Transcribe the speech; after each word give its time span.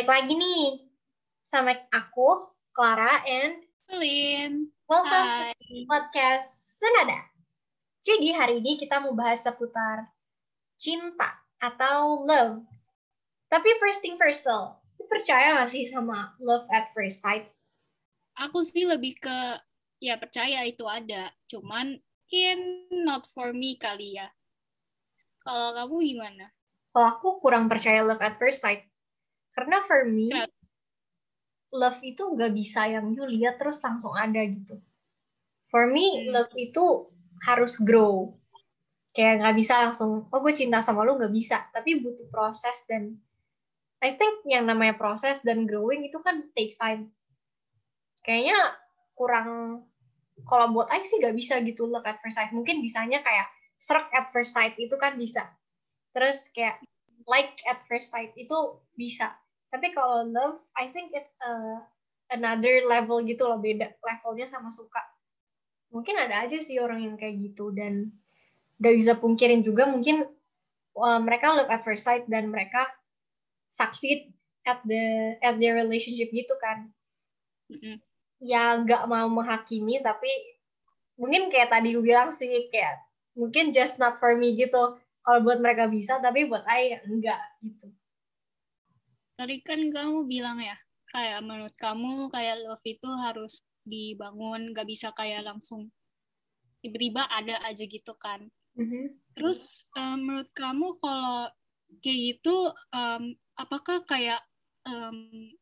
Balik 0.00 0.16
lagi 0.16 0.32
nih 0.32 0.80
sama 1.44 1.76
aku, 1.92 2.48
Clara, 2.72 3.20
and 3.20 3.60
Lin. 3.92 4.72
welcome 4.88 5.12
Hai. 5.12 5.52
to 5.52 5.84
podcast 5.84 6.80
Senada. 6.80 7.28
Jadi 8.00 8.32
hari 8.32 8.64
ini 8.64 8.80
kita 8.80 8.96
mau 9.04 9.12
bahas 9.12 9.44
seputar 9.44 10.08
cinta 10.80 11.44
atau 11.60 12.24
love. 12.24 12.64
Tapi 13.52 13.76
first 13.76 14.00
thing 14.00 14.16
first, 14.16 14.48
lu 14.48 15.04
percaya 15.04 15.60
gak 15.60 15.68
sih 15.68 15.84
sama 15.84 16.32
love 16.40 16.64
at 16.72 16.88
first 16.96 17.20
sight? 17.20 17.52
Aku 18.40 18.64
sih 18.64 18.88
lebih 18.88 19.20
ke 19.20 19.60
ya 20.00 20.16
percaya 20.16 20.64
itu 20.64 20.88
ada, 20.88 21.28
cuman 21.44 22.00
mungkin 22.00 22.88
not 23.04 23.28
for 23.28 23.52
me 23.52 23.76
kali 23.76 24.16
ya. 24.16 24.32
Kalau 25.44 25.76
kamu 25.76 26.16
gimana? 26.16 26.48
Kalau 26.88 27.20
aku 27.20 27.36
kurang 27.44 27.68
percaya 27.68 28.00
love 28.00 28.24
at 28.24 28.40
first 28.40 28.64
sight. 28.64 28.88
Karena 29.50 29.82
for 29.82 30.06
me, 30.06 30.30
Kenapa? 30.30 30.56
love 31.70 32.00
itu 32.02 32.22
gak 32.34 32.52
bisa 32.54 32.90
yang 32.90 33.14
you 33.14 33.22
lihat 33.26 33.58
terus 33.58 33.78
langsung 33.82 34.14
ada 34.14 34.42
gitu. 34.42 34.78
For 35.70 35.86
me, 35.86 36.26
Hmm. 36.26 36.34
love 36.34 36.54
itu 36.58 37.10
harus 37.46 37.78
grow. 37.78 38.34
Kayak 39.10 39.42
nggak 39.42 39.56
bisa 39.58 39.74
langsung, 39.86 40.26
oh 40.30 40.38
gue 40.42 40.54
cinta 40.54 40.82
sama 40.82 41.02
lu 41.02 41.18
nggak 41.18 41.34
bisa. 41.34 41.66
Tapi 41.74 41.98
butuh 42.02 42.26
proses 42.30 42.86
dan 42.86 43.18
I 44.02 44.14
think 44.16 44.46
yang 44.46 44.66
namanya 44.66 44.96
proses 44.96 45.42
dan 45.44 45.66
growing 45.66 46.06
itu 46.06 46.18
kan 46.22 46.46
takes 46.54 46.78
time. 46.78 47.10
Kayaknya 48.22 48.58
kurang, 49.18 49.48
kalau 50.46 50.72
buat 50.72 50.88
I 50.94 51.04
sih 51.04 51.20
nggak 51.20 51.36
bisa 51.36 51.58
gitu 51.62 51.86
love 51.90 52.06
at 52.06 52.22
first 52.22 52.38
sight. 52.38 52.50
Mungkin 52.54 52.82
bisanya 52.82 53.20
kayak 53.20 53.50
struck 53.78 54.08
at 54.14 54.30
first 54.34 54.54
sight 54.54 54.78
itu 54.78 54.94
kan 54.96 55.18
bisa. 55.18 55.52
Terus 56.14 56.50
kayak 56.54 56.80
like 57.30 57.62
at 57.70 57.78
first 57.86 58.10
sight 58.10 58.34
itu 58.34 58.82
bisa. 58.98 59.30
Tapi 59.70 59.94
kalau 59.94 60.26
love, 60.26 60.58
I 60.74 60.90
think 60.90 61.14
it's 61.14 61.38
a, 61.46 61.78
another 62.34 62.82
level 62.90 63.22
gitu 63.22 63.46
loh, 63.46 63.62
beda 63.62 63.94
levelnya 64.02 64.50
sama 64.50 64.74
suka. 64.74 64.98
Mungkin 65.94 66.18
ada 66.18 66.42
aja 66.42 66.58
sih 66.58 66.82
orang 66.82 67.06
yang 67.06 67.14
kayak 67.14 67.38
gitu 67.38 67.70
dan 67.70 68.10
gak 68.82 68.98
bisa 68.98 69.14
pungkirin 69.14 69.62
juga 69.62 69.86
mungkin 69.86 70.26
uh, 70.98 71.20
mereka 71.22 71.54
love 71.54 71.70
at 71.70 71.86
first 71.86 72.02
sight 72.02 72.26
dan 72.26 72.50
mereka 72.50 72.82
succeed 73.70 74.34
at 74.66 74.82
the 74.82 75.36
at 75.40 75.56
their 75.62 75.78
relationship 75.78 76.28
gitu 76.34 76.54
kan. 76.58 76.90
Mm-mm. 77.70 78.02
Ya 78.42 78.74
nggak 78.82 79.06
mau 79.06 79.28
menghakimi 79.30 80.02
tapi 80.02 80.30
mungkin 81.20 81.52
kayak 81.52 81.70
tadi 81.70 81.92
gue 81.94 82.02
bilang 82.02 82.32
sih 82.32 82.72
kayak 82.72 82.98
mungkin 83.36 83.70
just 83.70 84.00
not 84.02 84.18
for 84.18 84.34
me 84.34 84.58
gitu. 84.58 84.98
Kalau 85.30 85.46
buat 85.46 85.62
mereka 85.62 85.86
bisa 85.86 86.18
tapi 86.18 86.50
buat 86.50 86.66
I 86.66 86.98
enggak 87.06 87.38
gitu. 87.62 87.86
Tadi 89.38 89.62
kan 89.62 89.78
kamu 89.78 90.26
bilang 90.26 90.58
ya, 90.58 90.74
kayak 91.14 91.38
menurut 91.46 91.70
kamu 91.78 92.34
kayak 92.34 92.58
love 92.66 92.82
itu 92.82 93.06
harus 93.06 93.62
dibangun, 93.86 94.74
gak 94.74 94.90
bisa 94.90 95.14
kayak 95.14 95.46
langsung 95.46 95.94
tiba-tiba 96.82 97.30
ada 97.30 97.62
aja 97.62 97.86
gitu 97.86 98.10
kan. 98.18 98.50
Mhm. 98.74 99.22
Terus 99.38 99.86
em, 99.94 100.18
menurut 100.18 100.50
kamu 100.50 100.98
kalau 100.98 101.46
kayak 102.02 102.18
gitu, 102.34 102.74
em, 102.90 103.38
apakah 103.54 104.02
kayak 104.02 104.42
em, 104.82 105.54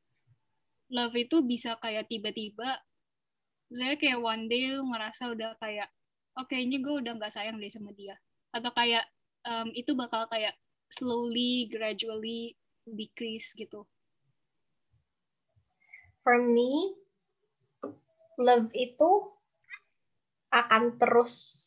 love 0.89 1.13
itu 1.13 1.45
bisa 1.45 1.77
kayak 1.77 2.09
tiba-tiba, 2.09 2.81
saya 3.69 4.01
kayak 4.01 4.17
one 4.17 4.49
day 4.49 4.73
lu 4.73 4.81
ngerasa 4.89 5.29
udah 5.29 5.61
kayak, 5.61 5.93
oke 6.41 6.57
ini 6.57 6.81
gue 6.81 7.05
udah 7.05 7.21
nggak 7.21 7.37
sayang 7.37 7.61
deh 7.61 7.69
sama 7.69 7.93
dia, 7.93 8.17
atau 8.49 8.73
kayak 8.73 9.05
em, 9.49 9.69
itu 9.73 9.97
bakal 9.97 10.29
kayak 10.29 10.53
slowly, 10.93 11.73
gradually 11.73 12.53
decrease 12.85 13.57
gitu. 13.57 13.89
For 16.21 16.37
me, 16.45 16.93
love 18.37 18.69
itu 18.77 19.33
akan 20.53 20.97
terus 21.01 21.65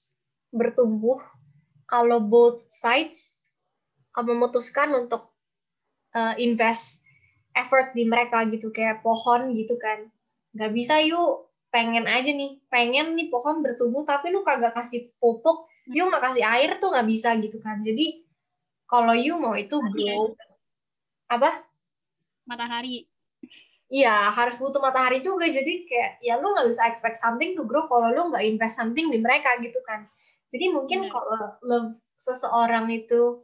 bertumbuh 0.54 1.22
kalau 1.86 2.22
both 2.22 2.66
sides 2.70 3.42
memutuskan 4.16 4.92
untuk 4.96 5.32
uh, 6.14 6.36
invest 6.36 7.08
effort 7.56 7.96
di 7.96 8.08
mereka 8.08 8.44
gitu 8.48 8.72
kayak 8.72 9.04
pohon 9.04 9.56
gitu 9.56 9.76
kan 9.80 10.08
nggak 10.52 10.72
bisa 10.76 11.00
yuk 11.04 11.48
pengen 11.72 12.04
aja 12.04 12.28
nih 12.28 12.60
pengen 12.68 13.16
nih 13.16 13.32
pohon 13.32 13.64
bertumbuh 13.64 14.04
tapi 14.04 14.32
lu 14.32 14.44
kagak 14.44 14.76
kasih 14.76 15.12
pupuk 15.24 15.71
yuk 15.90 16.12
nggak 16.12 16.24
kasih 16.30 16.46
air 16.46 16.72
tuh 16.78 16.94
nggak 16.94 17.08
bisa 17.10 17.34
gitu 17.42 17.58
kan 17.64 17.82
jadi 17.82 18.22
kalau 18.86 19.16
you 19.16 19.40
mau 19.40 19.58
itu 19.58 19.80
grow 19.80 20.36
apa 21.32 21.72
Matahari. 22.52 23.06
Iya, 23.92 24.32
harus 24.32 24.56
butuh 24.60 24.80
matahari 24.80 25.20
juga. 25.20 25.48
Jadi 25.48 25.88
kayak 25.88 26.24
ya 26.24 26.40
lu 26.40 26.56
nggak 26.56 26.68
bisa 26.72 26.84
expect 26.88 27.20
something 27.20 27.56
to 27.60 27.68
grow 27.68 27.88
kalau 27.92 28.12
lu 28.12 28.32
nggak 28.32 28.44
invest 28.48 28.80
something 28.80 29.12
di 29.12 29.20
mereka 29.20 29.60
gitu 29.60 29.80
kan. 29.84 30.08
Jadi 30.52 30.72
mungkin 30.72 31.12
kalau 31.12 31.60
love 31.64 31.96
seseorang 32.16 32.88
itu 32.92 33.44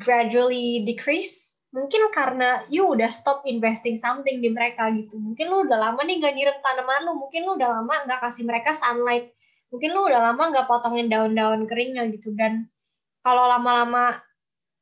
gradually 0.00 0.84
decrease, 0.84 1.60
mungkin 1.72 2.08
karena 2.12 2.64
you 2.72 2.88
udah 2.88 3.08
stop 3.12 3.44
investing 3.44 4.00
something 4.00 4.40
di 4.40 4.48
mereka 4.48 4.88
gitu. 4.96 5.20
Mungkin 5.20 5.44
lu 5.48 5.68
udah 5.68 5.76
lama 5.76 6.00
nih 6.04 6.24
nggak 6.24 6.34
nyiram 6.36 6.58
tanaman 6.64 7.08
lu, 7.08 7.12
mungkin 7.20 7.40
lu 7.44 7.56
udah 7.56 7.68
lama 7.80 7.94
nggak 8.08 8.20
kasih 8.20 8.48
mereka 8.48 8.72
sunlight, 8.72 9.32
mungkin 9.68 9.90
lu 9.92 10.08
udah 10.08 10.32
lama 10.32 10.42
nggak 10.52 10.66
potongin 10.68 11.08
daun-daun 11.12 11.68
keringnya 11.68 12.08
gitu. 12.12 12.32
Dan 12.36 12.68
kalau 13.20 13.48
lama-lama 13.48 14.16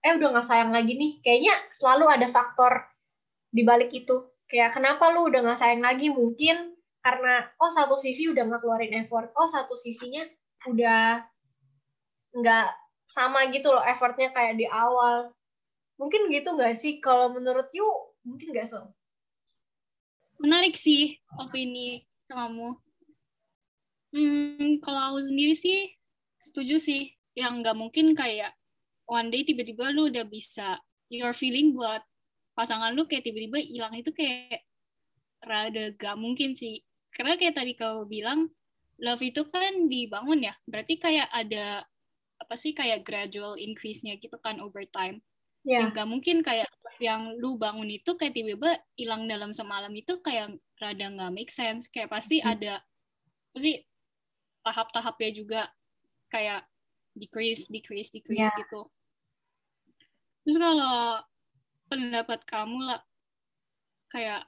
eh 0.03 0.15
udah 0.15 0.29
nggak 0.39 0.47
sayang 0.47 0.71
lagi 0.71 0.95
nih, 0.95 1.19
kayaknya 1.23 1.55
selalu 1.75 2.07
ada 2.07 2.27
faktor 2.31 2.87
di 3.51 3.63
balik 3.67 3.91
itu. 3.91 4.31
Kayak 4.47 4.79
kenapa 4.79 5.11
lu 5.11 5.27
udah 5.27 5.43
nggak 5.43 5.59
sayang 5.59 5.83
lagi? 5.83 6.11
Mungkin 6.15 6.79
karena 7.03 7.51
oh 7.63 7.71
satu 7.71 7.95
sisi 7.99 8.31
udah 8.31 8.47
nggak 8.47 8.63
keluarin 8.63 8.95
effort. 9.03 9.31
Oh 9.35 9.51
satu 9.51 9.75
sisinya 9.75 10.23
udah 10.67 11.23
nggak 12.35 12.69
sama 13.07 13.47
gitu 13.55 13.71
loh 13.71 13.83
effortnya 13.83 14.31
kayak 14.31 14.59
di 14.59 14.67
awal. 14.71 15.35
Mungkin 15.99 16.31
gitu 16.31 16.55
nggak 16.55 16.75
sih? 16.79 16.99
Kalau 17.03 17.35
menurut 17.35 17.71
you 17.75 17.87
mungkin 18.27 18.51
nggak 18.51 18.67
so 18.67 18.83
Menarik 20.37 20.77
sih 20.77 21.17
opini 21.41 22.05
kamu. 22.29 22.77
Hmm, 24.15 24.79
kalau 24.85 25.01
aku 25.15 25.21
sendiri 25.29 25.55
sih 25.59 25.79
setuju 26.43 26.77
sih. 26.79 27.03
Yang 27.37 27.53
nggak 27.63 27.77
mungkin 27.77 28.07
kayak 28.17 28.55
one 29.07 29.29
day 29.33 29.43
tiba-tiba 29.45 29.93
lu 29.93 30.09
udah 30.11 30.25
bisa 30.27 30.79
your 31.13 31.35
feeling 31.37 31.75
buat 31.77 32.03
pasangan 32.57 32.95
lu 32.97 33.05
kayak 33.11 33.27
tiba-tiba 33.29 33.59
hilang 33.61 33.95
itu 33.99 34.11
kayak 34.15 34.65
rada 35.45 35.93
gak 35.97 36.17
mungkin 36.19 36.57
sih. 36.57 36.83
Karena 37.15 37.37
kayak 37.41 37.57
tadi 37.61 37.73
kau 37.77 38.05
bilang 38.09 38.51
love 39.01 39.23
itu 39.25 39.47
kan 39.53 39.89
dibangun 39.93 40.49
ya. 40.49 40.55
Berarti 40.69 40.97
kayak 41.01 41.29
ada 41.33 41.85
apa 42.43 42.55
sih 42.59 42.73
kayak 42.77 43.05
gradual 43.07 43.57
increase-nya 43.61 44.17
gitu 44.21 44.37
kan 44.43 44.61
over 44.63 44.85
time. 44.91 45.23
ya 45.67 45.83
yang 45.83 45.93
gak 45.93 46.07
mungkin 46.09 46.41
kayak 46.47 46.71
yang 47.03 47.37
lu 47.43 47.59
bangun 47.61 47.91
itu 47.91 48.15
kayak 48.17 48.33
tiba-tiba 48.39 48.81
hilang 48.97 49.27
dalam 49.29 49.51
semalam 49.53 49.93
itu 49.93 50.19
kayak 50.25 50.57
rada 50.81 51.07
nggak 51.13 51.33
make 51.35 51.53
sense 51.53 51.91
kayak 51.93 52.09
pasti 52.09 52.41
Hmm. 52.43 52.57
ada 52.57 52.81
pasti 53.55 53.83
tahap-tahapnya 54.67 55.31
juga 55.31 55.61
kayak 56.27 56.67
decrease 57.15 57.71
decrease 57.71 58.11
decrease 58.11 58.51
Ya. 58.51 58.59
gitu. 58.59 58.91
Terus 60.43 60.59
kalau 60.59 61.23
pendapat 61.87 62.43
kamu 62.43 62.79
lah 62.83 63.01
kayak 64.11 64.43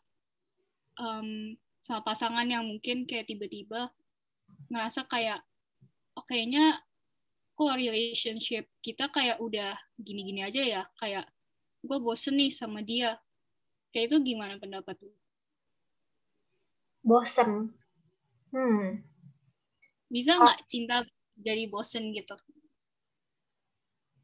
em, 0.98 1.54
sama 1.78 2.02
pasangan 2.02 2.46
yang 2.50 2.66
mungkin 2.66 3.06
kayak 3.06 3.30
tiba-tiba 3.30 3.94
ngerasa 4.66 5.06
kayak 5.06 5.40
oh 6.18 6.26
kayaknya 6.26 6.82
kok 7.54 7.74
relationship 7.78 8.66
kita 8.82 9.10
kayak 9.10 9.38
udah 9.38 9.74
gini-gini 9.98 10.42
aja 10.42 10.62
ya 10.62 10.82
kayak 10.98 11.26
gue 11.82 11.98
bosen 12.02 12.34
nih 12.34 12.50
sama 12.50 12.82
dia. 12.82 13.18
Kayak 13.94 14.12
itu 14.12 14.34
gimana 14.34 14.58
pendapat 14.60 14.98
lu? 15.00 15.14
Bosen. 17.06 17.72
Hmm 18.52 19.00
bisa 20.08 20.36
Oh. 20.36 20.44
nggak 20.44 20.58
cinta 20.68 21.04
jadi 21.38 21.68
bosen 21.70 22.10
gitu 22.12 22.34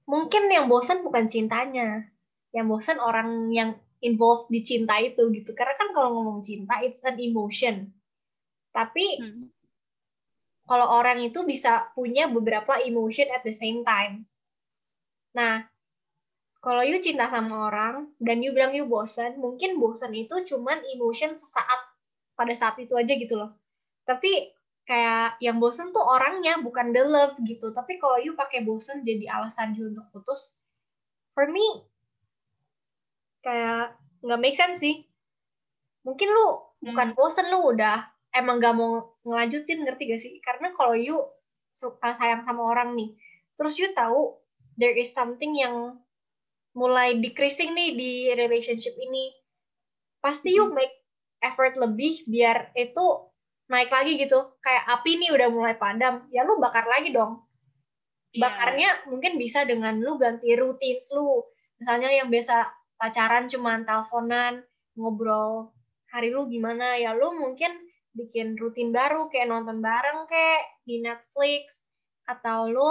mungkin 0.05 0.53
yang 0.53 0.69
bosen 0.69 1.01
bukan 1.01 1.25
cintanya 1.33 2.09
yang 2.53 2.67
bosen 2.69 3.01
orang 3.01 3.49
yang 3.53 3.77
involved 4.05 4.53
di 4.53 4.61
cinta 4.61 5.01
itu 5.01 5.33
gitu 5.33 5.57
karena 5.57 5.75
kan 5.81 5.89
kalau 5.97 6.21
ngomong 6.21 6.45
cinta 6.45 6.81
it's 6.85 7.01
an 7.09 7.17
emotion 7.17 7.89
tapi 8.75 9.23
Hmm. 9.23 9.49
kalau 10.65 10.89
orang 10.97 11.21
itu 11.21 11.45
bisa 11.45 11.93
punya 11.93 12.25
beberapa 12.27 12.81
emotion 12.81 13.29
at 13.29 13.45
the 13.45 13.53
same 13.53 13.85
time. 13.85 14.25
Nah, 15.37 15.69
kalau 16.65 16.81
you 16.81 17.05
cinta 17.05 17.29
sama 17.29 17.69
orang 17.69 18.17
dan 18.17 18.41
you 18.41 18.57
bilang 18.57 18.73
you 18.73 18.89
bosan, 18.89 19.37
mungkin 19.37 19.77
bosan 19.77 20.17
itu 20.17 20.33
cuman 20.49 20.81
emotion 20.89 21.37
sesaat 21.37 21.81
pada 22.33 22.57
saat 22.57 22.81
itu 22.81 22.97
aja 22.97 23.13
gitu 23.13 23.37
loh. 23.37 23.53
Tapi 24.09 24.49
kayak 24.85 25.41
yang 25.41 25.57
bosan 25.61 25.91
tuh 25.91 26.05
orangnya 26.05 26.61
bukan 26.61 26.93
the 26.93 27.05
love 27.05 27.37
gitu. 27.45 27.73
Tapi 27.73 27.97
kalau 27.97 28.21
you 28.21 28.37
pakai 28.37 28.65
bosan 28.65 29.01
jadi 29.01 29.29
alasan 29.33 29.73
you 29.77 29.89
untuk 29.93 30.07
putus, 30.13 30.65
for 31.35 31.51
me 31.51 31.85
kayak 33.45 33.99
nggak 34.25 34.41
make 34.41 34.57
sense 34.57 34.81
sih 34.81 35.05
mungkin 36.07 36.33
lu 36.33 36.63
bukan 36.81 37.13
Hmm. 37.13 37.17
bosen 37.19 37.53
lu 37.53 37.75
udah 37.77 38.09
emang 38.33 38.57
gak 38.63 38.73
mau 38.73 39.19
ngelanjutin 39.27 39.85
ngerti 39.85 40.03
gak 40.09 40.23
sih 40.23 40.33
karena 40.41 40.73
kalau 40.73 40.97
you 40.97 41.21
suka 41.75 42.17
sayang 42.17 42.41
sama 42.47 42.65
orang 42.65 42.97
nih 42.97 43.13
terus 43.59 43.77
you 43.77 43.93
tahu 43.93 44.39
there 44.81 44.97
is 44.97 45.13
something 45.13 45.53
yang 45.53 46.01
mulai 46.73 47.21
decreasing 47.21 47.77
nih 47.77 47.95
di 47.95 48.13
relationship 48.33 48.97
ini 48.97 49.31
pasti 50.19 50.57
you 50.57 50.73
make 50.73 51.05
effort 51.45 51.77
lebih 51.77 52.25
biar 52.25 52.73
itu 52.75 53.05
naik 53.71 53.91
lagi 53.91 54.21
gitu. 54.21 54.59
Kayak 54.61 54.85
api 55.01 55.21
nih 55.21 55.31
udah 55.33 55.49
mulai 55.53 55.75
padam. 55.79 56.27
Ya 56.35 56.45
lu 56.45 56.61
bakar 56.61 56.85
lagi 56.89 57.13
dong. 57.13 57.45
Iya. 58.35 58.51
bakarnya 58.51 58.91
mungkin 59.07 59.39
bisa 59.39 59.63
dengan 59.63 59.95
lu 60.03 60.19
ganti 60.19 60.59
routines 60.59 61.07
lu. 61.15 61.47
Misalnya 61.79 62.11
yang 62.11 62.27
biasa 62.27 62.67
pacaran 62.99 63.47
cuman 63.47 63.87
teleponan 63.87 64.67
ngobrol 64.99 65.71
hari 66.11 66.35
lu 66.35 66.47
gimana 66.51 66.99
ya 66.99 67.15
lu 67.15 67.31
mungkin 67.35 67.71
bikin 68.15 68.55
rutin 68.55 68.95
baru 68.95 69.27
kayak 69.31 69.51
nonton 69.51 69.83
bareng 69.83 70.27
kayak 70.31 70.63
di 70.87 71.03
Netflix 71.03 71.91
atau 72.27 72.71
lu 72.71 72.91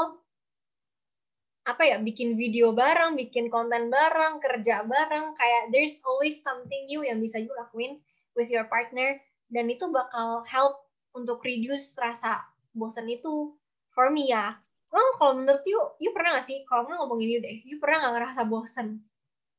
apa 1.63 1.87
ya 1.87 1.97
bikin 2.03 2.35
video 2.35 2.75
bareng 2.75 3.15
bikin 3.15 3.47
konten 3.47 3.87
bareng 3.87 4.43
kerja 4.43 4.83
bareng 4.83 5.31
kayak 5.39 5.71
there's 5.71 6.03
always 6.03 6.43
something 6.43 6.83
new 6.91 7.07
yang 7.07 7.23
bisa 7.23 7.39
you 7.39 7.51
lakuin 7.55 8.03
with 8.35 8.51
your 8.51 8.67
partner 8.67 9.15
dan 9.53 9.69
itu 9.69 9.85
bakal 9.93 10.41
help 10.49 10.89
untuk 11.13 11.45
reduce 11.45 11.93
rasa 12.01 12.41
bosan 12.73 13.05
itu 13.05 13.53
for 13.93 14.09
me 14.09 14.33
ya. 14.33 14.57
Lo 14.89 15.13
kalau 15.17 15.37
menurut 15.37 15.61
you 15.69 15.77
you 16.01 16.09
pernah 16.09 16.41
gak 16.41 16.45
sih? 16.49 16.65
Kalau 16.65 16.89
nggak 16.89 16.97
ngomongin 17.05 17.29
you 17.29 17.39
deh 17.39 17.57
you 17.61 17.77
pernah 17.77 18.09
nggak 18.09 18.13
ngerasa 18.17 18.41
bosan 18.49 19.05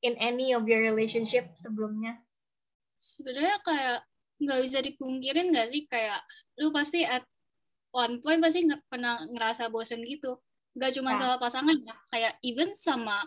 in 0.02 0.18
any 0.18 0.50
of 0.50 0.66
your 0.66 0.82
relationship 0.82 1.54
sebelumnya? 1.54 2.18
Sebenarnya 2.98 3.62
kayak 3.62 3.98
nggak 4.42 4.60
bisa 4.66 4.78
dipungkirin 4.82 5.54
nggak 5.54 5.70
sih? 5.70 5.86
Kayak 5.86 6.26
lu 6.58 6.74
pasti 6.74 7.06
at 7.06 7.22
one 7.94 8.18
point 8.18 8.42
pasti 8.42 8.66
nge- 8.66 8.82
pernah 8.90 9.22
ngerasa 9.30 9.70
bosen 9.70 10.02
gitu. 10.02 10.42
Nggak 10.74 10.90
cuma 10.98 11.14
Ya. 11.14 11.18
sama 11.22 11.36
pasangan 11.38 11.78
ya 11.78 11.94
kayak 12.10 12.34
even 12.42 12.74
sama 12.74 13.22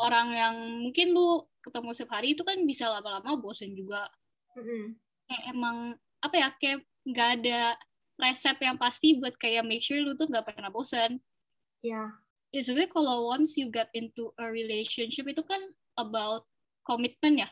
orang 0.00 0.28
yang 0.32 0.54
mungkin 0.88 1.12
lu 1.12 1.44
ketemu 1.60 1.90
setiap 1.92 2.16
hari 2.16 2.32
itu 2.32 2.40
kan 2.46 2.56
bisa 2.64 2.88
lama-lama 2.88 3.36
bosen 3.36 3.76
juga. 3.76 4.08
Mm-mm. 4.56 4.96
Kayak 5.28 5.44
emang 5.52 5.76
apa 6.24 6.34
ya 6.34 6.48
kayak 6.56 6.78
nggak 7.04 7.28
ada 7.40 7.60
resep 8.18 8.56
yang 8.64 8.76
pasti 8.80 9.20
buat 9.20 9.36
kayak 9.38 9.62
make 9.62 9.84
sure 9.84 10.00
lu 10.00 10.16
tuh 10.18 10.26
nggak 10.26 10.48
pernah 10.48 10.72
bosen. 10.72 11.20
Ya 11.84 12.16
ya 12.48 12.60
sebenarnya 12.64 12.92
kalau 12.92 13.28
once 13.28 13.60
you 13.60 13.68
get 13.68 13.92
into 13.92 14.32
a 14.40 14.48
relationship 14.48 15.28
itu 15.28 15.44
kan 15.44 15.60
about 16.00 16.48
commitment 16.84 17.44
ya? 17.44 17.50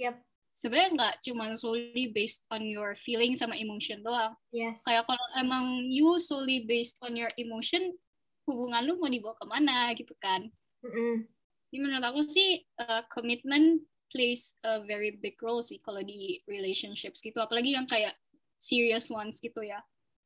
Yep. 0.00 0.16
sebenarnya 0.52 0.90
nggak 1.00 1.14
cuma 1.24 1.44
solely 1.56 2.12
based 2.12 2.44
on 2.52 2.60
your 2.68 2.92
feeling 2.92 3.32
sama 3.32 3.56
emotion 3.56 4.04
doang. 4.04 4.36
Yes. 4.52 4.84
Kayak 4.84 5.08
kalau 5.08 5.26
emang 5.40 5.88
you 5.88 6.20
solely 6.20 6.68
based 6.68 7.00
on 7.00 7.16
your 7.16 7.32
emotion 7.40 7.96
hubungan 8.44 8.84
lu 8.84 9.00
mau 9.00 9.08
dibawa 9.08 9.32
ke 9.40 9.46
mana 9.48 9.96
gitu 9.96 10.12
kan? 10.20 10.52
Mm-mm. 10.84 11.24
Jadi 11.72 11.78
menurut 11.80 12.04
aku 12.04 12.28
sih 12.28 12.60
uh, 12.84 13.00
commitment 13.08 13.80
plays 14.12 14.54
a 14.62 14.84
very 14.84 15.16
big 15.16 15.40
role 15.40 15.64
sih 15.64 15.80
kalau 15.80 16.04
di 16.04 16.44
relationships 16.44 17.24
gitu. 17.24 17.40
Apalagi 17.40 17.72
yang 17.72 17.88
kayak 17.88 18.12
serious 18.60 19.08
ones 19.08 19.40
gitu 19.40 19.64
ya. 19.64 19.80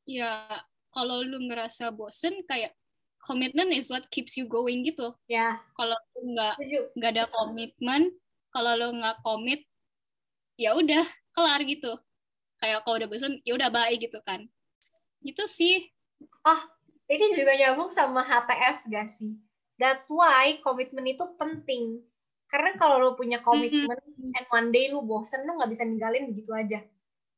Ya 0.05 0.45
kalau 0.91 1.23
lu 1.23 1.47
ngerasa 1.47 1.95
bosen 1.95 2.43
kayak 2.51 2.75
commitment 3.23 3.71
is 3.71 3.87
what 3.89 4.05
keeps 4.11 4.35
you 4.35 4.51
going 4.51 4.83
gitu. 4.83 5.15
Ya. 5.31 5.63
Kalau 5.79 5.95
lu 6.19 6.35
nggak 6.35 6.55
nggak 6.99 7.11
ada 7.15 7.25
komitmen 7.31 8.11
kalau 8.51 8.75
lo 8.75 8.89
nggak 8.93 9.23
komit 9.23 9.63
ya 10.59 10.75
udah 10.75 11.07
kelar 11.33 11.63
gitu. 11.63 11.95
Kayak 12.59 12.83
kalau 12.83 12.99
udah 12.99 13.09
bosan 13.09 13.39
ya 13.47 13.55
udah 13.55 13.71
bye 13.71 13.95
gitu 13.95 14.19
kan. 14.27 14.45
Itu 15.23 15.47
sih. 15.47 15.87
Ini 17.07 17.27
juga 17.39 17.55
nyambung 17.55 17.95
sama 17.95 18.25
HTS 18.25 18.91
gak 18.91 19.07
sih? 19.07 19.39
That's 19.79 20.11
why 20.11 20.59
komitmen 20.65 21.07
itu 21.07 21.23
penting 21.39 22.03
karena 22.47 22.79
kalau 22.79 23.03
lu 23.03 23.13
punya 23.19 23.43
komitmen 23.43 23.99
and 24.19 24.47
one 24.51 24.71
day 24.71 24.87
lu 24.87 25.03
bosen 25.03 25.43
lu 25.43 25.59
nggak 25.59 25.71
bisa 25.71 25.83
ninggalin 25.83 26.31
begitu 26.31 26.55
aja. 26.55 26.79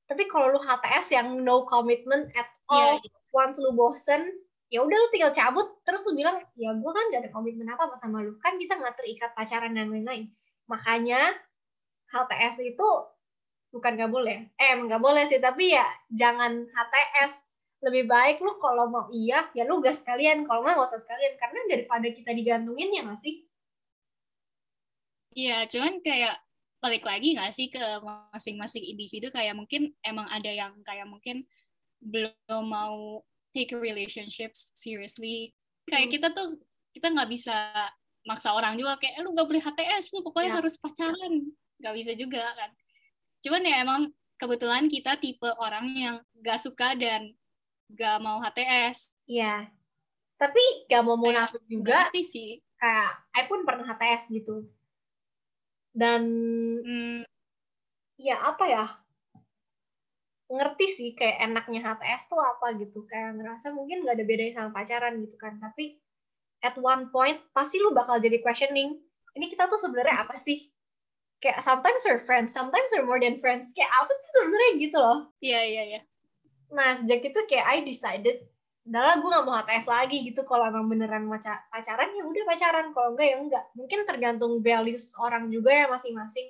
Tapi 0.04 0.28
kalau 0.28 0.52
lu 0.52 0.60
HTS 0.60 1.16
yang 1.16 1.28
no 1.44 1.64
commitment 1.64 2.28
at 2.36 2.48
all 2.68 3.00
ya 3.00 3.12
once 3.32 3.60
lu 3.60 3.72
bosen 3.72 4.28
ya 4.68 4.84
udah 4.84 4.96
lu 4.96 5.08
tinggal 5.08 5.32
cabut. 5.32 5.80
Terus 5.84 6.04
lu 6.04 6.12
bilang 6.12 6.44
ya 6.60 6.76
gue 6.76 6.92
kan 6.92 7.04
gak 7.08 7.24
ada 7.24 7.30
komitmen 7.32 7.68
apa 7.72 7.88
apa 7.88 7.96
sama 7.96 8.20
lu 8.20 8.36
kan 8.40 8.60
kita 8.60 8.76
nggak 8.76 9.00
terikat 9.00 9.32
pacaran 9.32 9.72
dan 9.72 9.88
lain-lain. 9.88 10.28
Makanya 10.68 11.20
HTS 12.12 12.60
itu 12.68 12.88
bukan 13.72 13.96
nggak 13.96 14.12
boleh. 14.12 14.52
Eh 14.60 14.76
nggak 14.76 15.00
boleh 15.00 15.24
sih 15.24 15.40
tapi 15.40 15.72
ya 15.72 15.88
jangan 16.12 16.68
HTS 16.68 17.48
lebih 17.78 18.10
baik 18.10 18.42
lu 18.44 18.58
kalau 18.60 18.92
mau 18.92 19.08
iya 19.08 19.48
ya 19.56 19.64
lu 19.64 19.80
gas 19.80 20.04
sekalian. 20.04 20.44
Kalau 20.44 20.60
nggak 20.60 20.76
nggak 20.76 20.88
usah 20.92 21.00
sekalian. 21.00 21.32
Karena 21.40 21.60
daripada 21.64 22.08
kita 22.12 22.36
digantungin 22.36 22.92
ya 22.92 23.08
nggak 23.08 23.16
sih 23.16 23.47
Iya, 25.36 25.68
cuman 25.68 26.00
kayak 26.00 26.40
balik 26.78 27.02
lagi 27.04 27.34
nggak 27.34 27.50
sih 27.52 27.68
ke 27.68 27.80
masing-masing 28.32 28.84
individu 28.86 29.28
kayak 29.34 29.58
mungkin 29.58 29.92
emang 30.06 30.30
ada 30.30 30.46
yang 30.48 30.78
kayak 30.86 31.04
mungkin 31.10 31.42
belum 32.00 32.64
mau 32.70 33.20
take 33.52 33.74
relationships 33.74 34.70
seriously. 34.78 35.52
Kayak 35.90 36.08
Hmm. 36.08 36.14
kita 36.14 36.28
tuh 36.36 36.48
kita 36.94 37.10
nggak 37.12 37.28
bisa 37.30 37.56
maksa 38.24 38.54
orang 38.54 38.76
juga 38.78 38.96
kayak 39.00 39.18
"Eh, 39.20 39.22
lu 39.24 39.34
nggak 39.34 39.48
boleh 39.48 39.62
HTS 39.64 40.12
lu 40.14 40.22
pokoknya 40.24 40.50
Ya. 40.54 40.56
harus 40.62 40.74
pacaran 40.78 41.32
nggak 41.82 41.94
bisa 41.98 42.12
juga 42.14 42.44
kan. 42.54 42.70
Cuman 43.44 43.62
ya 43.66 43.76
emang 43.84 44.02
kebetulan 44.38 44.86
kita 44.90 45.18
tipe 45.20 45.48
orang 45.58 45.86
yang 45.98 46.16
nggak 46.38 46.58
suka 46.62 46.94
dan 46.98 47.34
nggak 47.92 48.16
mau 48.22 48.38
HTS. 48.42 49.12
Iya 49.28 49.68
tapi 50.38 50.62
gak 50.86 51.02
mau 51.02 51.18
munafik 51.18 51.62
juga 51.66 52.08
sih. 52.14 52.62
kayak 52.78 53.10
I 53.34 53.42
pun 53.50 53.66
pernah 53.66 53.82
HTS 53.90 54.30
gitu 54.30 54.70
dan 55.98 56.22
Hmm, 56.86 57.20
ya 58.18 58.36
apa 58.50 58.64
ya? 58.70 58.84
Ngerti 60.48 60.86
sih 60.88 61.10
kayak 61.18 61.44
enaknya 61.44 61.80
HTS 61.84 62.22
tuh 62.32 62.40
apa 62.40 62.72
gitu. 62.80 63.04
Kayak 63.04 63.36
ngerasa 63.36 63.66
mungkin 63.76 64.06
gak 64.08 64.16
ada 64.16 64.24
bedanya 64.24 64.52
sama 64.56 64.70
pacaran 64.72 65.14
gitu 65.20 65.36
kan. 65.36 65.60
Tapi 65.60 66.00
at 66.64 66.74
one 66.80 67.12
point 67.12 67.38
pasti 67.52 67.76
lu 67.78 67.92
bakal 67.94 68.18
jadi 68.18 68.40
questioning 68.42 68.96
ini 69.36 69.46
kita 69.52 69.68
tuh 69.68 69.76
sebenarnya 69.76 70.24
apa 70.24 70.34
sih? 70.40 70.72
Kayak 71.38 71.62
sometimes 71.62 72.02
we're 72.08 72.22
friends 72.22 72.50
sometimes 72.56 72.88
we're 72.96 73.04
more 73.06 73.20
than 73.20 73.36
friends. 73.38 73.76
Kayak 73.76 73.92
apa 73.92 74.12
sih 74.16 74.28
sebenarnya 74.40 74.70
gitu 74.80 74.98
loh. 74.98 75.18
Iya 75.44 75.60
iya 75.66 75.84
iya. 75.96 76.02
nah 76.68 76.92
sejak 76.92 77.24
itu 77.24 77.40
kayak 77.48 77.64
I 77.64 77.78
decided 77.80 78.44
adalah 78.88 79.20
gue 79.20 79.28
gak 79.28 79.44
mau 79.44 79.56
HTS 79.60 79.86
lagi 79.92 80.18
gitu. 80.24 80.40
Kalau 80.48 80.64
emang 80.64 80.88
beneran 80.88 81.28
pacaran 81.68 82.08
ya 82.16 82.24
udah 82.24 82.44
pacaran. 82.48 82.86
Kalau 82.96 83.12
enggak 83.12 83.28
ya 83.28 83.36
enggak. 83.36 83.64
Mungkin 83.76 83.98
tergantung 84.08 84.52
values 84.64 85.12
orang 85.20 85.52
juga 85.52 85.70
ya 85.76 85.86
masing-masing. 85.92 86.48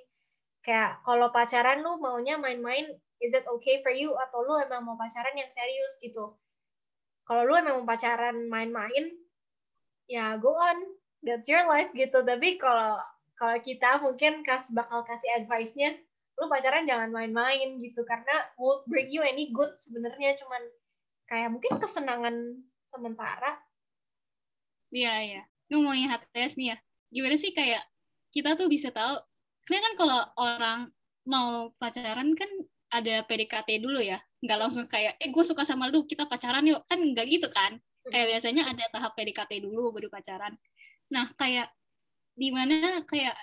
Kayak 0.62 1.02
kalau 1.02 1.34
pacaran 1.34 1.82
lu 1.82 1.98
maunya 1.98 2.38
main-main 2.38 2.86
is 3.18 3.34
it 3.34 3.42
okay 3.50 3.82
for 3.82 3.90
you? 3.90 4.14
Atau 4.14 4.46
lu 4.46 4.54
emang 4.62 4.86
mau 4.86 4.94
pacaran 4.94 5.34
yang 5.34 5.50
serius 5.50 5.98
gitu. 5.98 6.38
Kalau 7.26 7.42
lu 7.42 7.58
emang 7.58 7.82
mau 7.82 7.86
pacaran 7.90 8.46
main-main 8.46 9.18
ya 10.06 10.38
go 10.38 10.54
on. 10.54 10.78
That's 11.26 11.50
your 11.50 11.66
life 11.66 11.90
gitu. 11.90 12.22
Tapi 12.22 12.54
kalau 12.62 13.02
kalau 13.34 13.58
kita 13.58 13.98
mungkin 13.98 14.46
kas 14.46 14.70
bakal 14.70 15.02
kasih 15.02 15.42
advice-nya 15.42 15.98
lu 16.38 16.46
pacaran 16.46 16.86
jangan 16.86 17.10
main-main 17.10 17.82
gitu. 17.82 18.06
Karena 18.06 18.46
won't 18.54 18.86
bring 18.86 19.10
you 19.10 19.26
any 19.26 19.50
good 19.50 19.74
sebenarnya. 19.74 20.38
Cuman 20.38 20.62
kayak 21.28 21.48
mungkin 21.52 21.76
kesenangan 21.76 22.34
sementara 22.88 23.60
Iya, 24.88 25.14
iya. 25.20 25.42
Ngomongin 25.68 26.08
HTS 26.08 26.56
nih 26.56 26.72
ya, 26.72 26.76
gimana 27.12 27.36
sih 27.36 27.52
kayak 27.52 27.84
kita 28.32 28.56
tuh 28.56 28.72
bisa 28.72 28.88
tahu, 28.88 29.20
karena 29.68 29.84
kan 29.84 29.94
kalau 30.00 30.20
orang 30.40 30.78
mau 31.28 31.68
pacaran 31.76 32.32
kan 32.32 32.48
ada 32.88 33.20
PDKT 33.28 33.84
dulu 33.84 34.00
ya, 34.00 34.16
nggak 34.40 34.58
langsung 34.64 34.88
kayak, 34.88 35.20
eh 35.20 35.28
gue 35.28 35.44
suka 35.44 35.60
sama 35.60 35.92
lu, 35.92 36.08
kita 36.08 36.24
pacaran 36.24 36.64
yuk, 36.64 36.80
kan 36.88 36.96
nggak 36.96 37.26
gitu 37.28 37.52
kan. 37.52 37.76
Kayak 38.08 38.32
biasanya 38.32 38.64
ada 38.72 38.84
tahap 38.88 39.12
PDKT 39.12 39.60
dulu 39.60 39.92
baru 39.92 40.08
pacaran. 40.08 40.56
Nah, 41.12 41.36
kayak 41.36 41.68
di 42.32 42.48
mana 42.48 43.04
kayak 43.04 43.36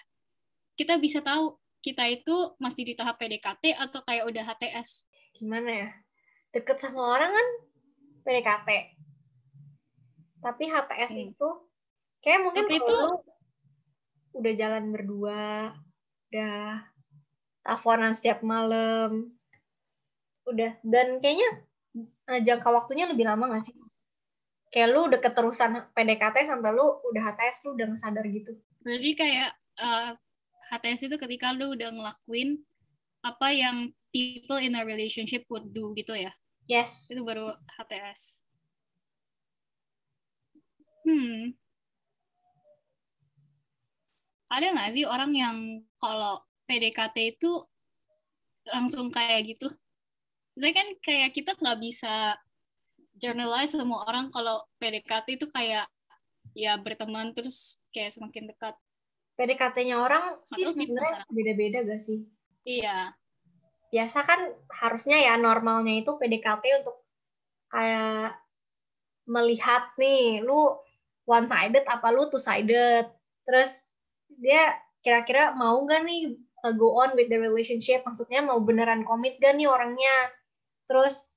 kita 0.74 0.98
bisa 0.98 1.22
tahu 1.22 1.62
kita 1.86 2.10
itu 2.10 2.58
masih 2.58 2.90
di 2.90 2.94
tahap 2.98 3.22
PDKT 3.22 3.78
atau 3.78 4.02
kayak 4.02 4.26
udah 4.26 4.44
HTS. 4.50 5.06
gimana 5.36 5.68
ya 5.68 5.90
deket 6.56 6.80
sama 6.80 7.12
orang 7.12 7.28
kan 7.36 7.48
PDKT 8.26 8.70
tapi 10.42 10.64
HTS 10.66 11.12
Hmm. 11.14 11.30
itu 11.32 11.50
kayak 12.20 12.40
mungkin 12.42 12.66
Tapi 12.66 12.78
itu- 12.78 13.22
udah 14.36 14.54
jalan 14.54 14.92
berdua 14.92 15.72
udah 16.28 16.84
teleponan 17.64 18.12
setiap 18.12 18.44
malam 18.44 19.32
udah 20.46 20.76
dan 20.84 21.18
kayaknya 21.18 21.66
eh, 22.28 22.42
jangka 22.44 22.70
waktunya 22.70 23.08
lebih 23.08 23.24
lama 23.24 23.56
gak 23.56 23.64
sih 23.64 23.76
kayak 24.70 24.92
lu 24.92 25.08
udah 25.08 25.18
keterusan 25.18 25.72
PDKT 25.96 26.46
sampai 26.46 26.76
lu 26.76 26.84
udah 26.84 27.22
HTS 27.24 27.64
lu 27.64 27.74
udah 27.74 27.88
sadar 27.96 28.28
gitu 28.28 28.52
Berarti 28.84 29.12
kayak 29.16 29.50
uh, 29.80 30.14
HTS 30.70 31.08
itu 31.08 31.16
ketika 31.18 31.50
lu 31.56 31.74
udah 31.74 31.90
ngelakuin 31.90 32.62
apa 33.24 33.50
yang 33.50 33.90
people 34.12 34.62
in 34.62 34.78
a 34.78 34.86
relationship 34.86 35.42
would 35.50 35.74
do 35.74 35.90
gitu 35.98 36.14
ya. 36.14 36.30
Yes. 36.66 37.14
Itu 37.14 37.22
baru 37.22 37.54
HTS. 37.78 38.42
Hmm. 41.06 41.54
Ada 44.50 44.74
nggak 44.74 44.92
sih 44.94 45.06
orang 45.06 45.32
yang 45.34 45.58
kalau 46.02 46.42
PDKT 46.66 47.38
itu 47.38 47.62
langsung 48.66 49.14
kayak 49.14 49.54
gitu? 49.54 49.70
Saya 50.58 50.74
kan 50.74 50.88
kayak 51.06 51.38
kita 51.38 51.54
nggak 51.58 51.78
bisa 51.82 52.34
journalize 53.16 53.78
semua 53.78 54.08
orang 54.10 54.34
kalau 54.34 54.66
PDKT 54.82 55.38
itu 55.38 55.48
kayak 55.54 55.86
ya 56.58 56.80
berteman 56.80 57.36
terus 57.38 57.78
kayak 57.94 58.16
semakin 58.16 58.50
dekat. 58.50 58.74
PDKT-nya 59.36 60.00
orang 60.00 60.40
sih 60.48 60.64
Atau 60.64 60.72
sih 60.72 60.88
sebenarnya 60.88 61.28
beda-beda 61.28 61.80
gak 61.84 62.00
sih? 62.00 62.24
Iya. 62.64 63.12
Biasa 63.96 64.28
kan 64.28 64.52
harusnya 64.84 65.16
ya 65.16 65.40
normalnya 65.40 66.04
itu 66.04 66.20
PDKT 66.20 66.84
untuk 66.84 67.00
kayak 67.72 68.36
melihat 69.24 69.96
nih 69.96 70.44
lu 70.44 70.76
one 71.24 71.48
sided 71.48 71.88
apa 71.88 72.12
lu 72.12 72.28
two 72.28 72.42
sided. 72.44 73.08
Terus 73.48 73.88
dia 74.28 74.76
kira-kira 75.00 75.56
mau 75.56 75.80
gak 75.88 76.04
nih 76.04 76.36
uh, 76.68 76.76
go 76.76 77.00
on 77.00 77.16
with 77.16 77.32
the 77.32 77.40
relationship? 77.40 78.04
Maksudnya 78.04 78.44
mau 78.44 78.60
beneran 78.60 79.08
komit 79.08 79.40
gak 79.40 79.56
nih 79.56 79.72
orangnya? 79.72 80.36
Terus 80.92 81.32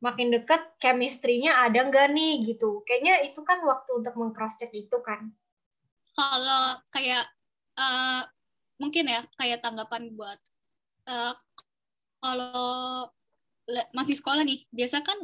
makin 0.00 0.32
deket 0.32 0.80
chemistry-nya 0.80 1.60
ada 1.66 1.86
nggak 1.86 2.14
nih 2.14 2.54
gitu. 2.54 2.82
Kayaknya 2.88 3.26
itu 3.28 3.40
kan 3.44 3.60
waktu 3.62 3.90
untuk 4.00 4.14
meng-cross 4.16 4.56
check 4.56 4.72
itu 4.72 4.96
kan. 5.04 5.30
Kalau 6.16 6.80
kayak 6.90 7.28
uh, 7.76 8.22
mungkin 8.80 9.10
ya 9.12 9.20
kayak 9.36 9.60
tanggapan 9.60 10.14
buat 10.16 10.40
uh, 11.10 11.36
kalau 12.20 13.08
masih 13.96 14.14
sekolah 14.18 14.44
nih 14.44 14.66
biasa 14.70 15.00
kan 15.00 15.16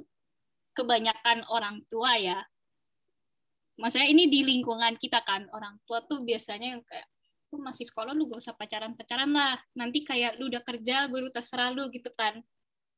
kebanyakan 0.77 1.45
orang 1.49 1.85
tua 1.89 2.17
ya. 2.21 2.41
Maksudnya 3.77 4.09
ini 4.09 4.29
di 4.29 4.41
lingkungan 4.45 4.97
kita 4.97 5.21
kan 5.25 5.49
orang 5.53 5.77
tua 5.85 6.01
tuh 6.05 6.25
biasanya 6.25 6.77
yang 6.77 6.83
kayak 6.85 7.09
lu 7.53 7.63
masih 7.63 7.87
sekolah 7.87 8.17
lu 8.17 8.27
gak 8.29 8.41
usah 8.41 8.57
pacaran 8.57 8.97
pacaran 8.97 9.33
lah. 9.33 9.61
Nanti 9.77 10.05
kayak 10.05 10.41
lu 10.41 10.49
udah 10.49 10.65
kerja 10.65 11.09
baru 11.09 11.29
terserah 11.29 11.73
lu 11.73 11.89
gitu 11.93 12.09
kan. 12.17 12.41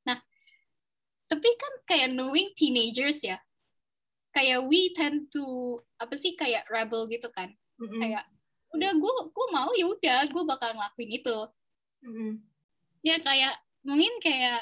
Nah 0.07 0.19
tapi 1.29 1.49
kan 1.59 1.73
kayak 1.87 2.15
knowing 2.15 2.55
teenagers 2.55 3.23
ya. 3.27 3.39
Kayak 4.31 4.67
we 4.71 4.95
tend 4.95 5.31
to 5.35 5.79
apa 5.99 6.15
sih 6.15 6.39
kayak 6.39 6.67
rebel 6.71 7.11
gitu 7.11 7.31
kan. 7.35 7.51
Mm-mm. 7.79 7.99
kayak 8.03 8.27
udah 8.75 8.91
gue 8.91 9.15
gue 9.31 9.47
mau 9.55 9.71
ya 9.79 9.87
udah 9.87 10.19
gue 10.31 10.43
bakal 10.47 10.71
ngelakuin 10.75 11.11
itu. 11.15 11.39
Mm-mm. 12.03 12.43
ya 13.03 13.19
kayak 13.23 13.55
mungkin 13.89 14.13
kayak 14.21 14.61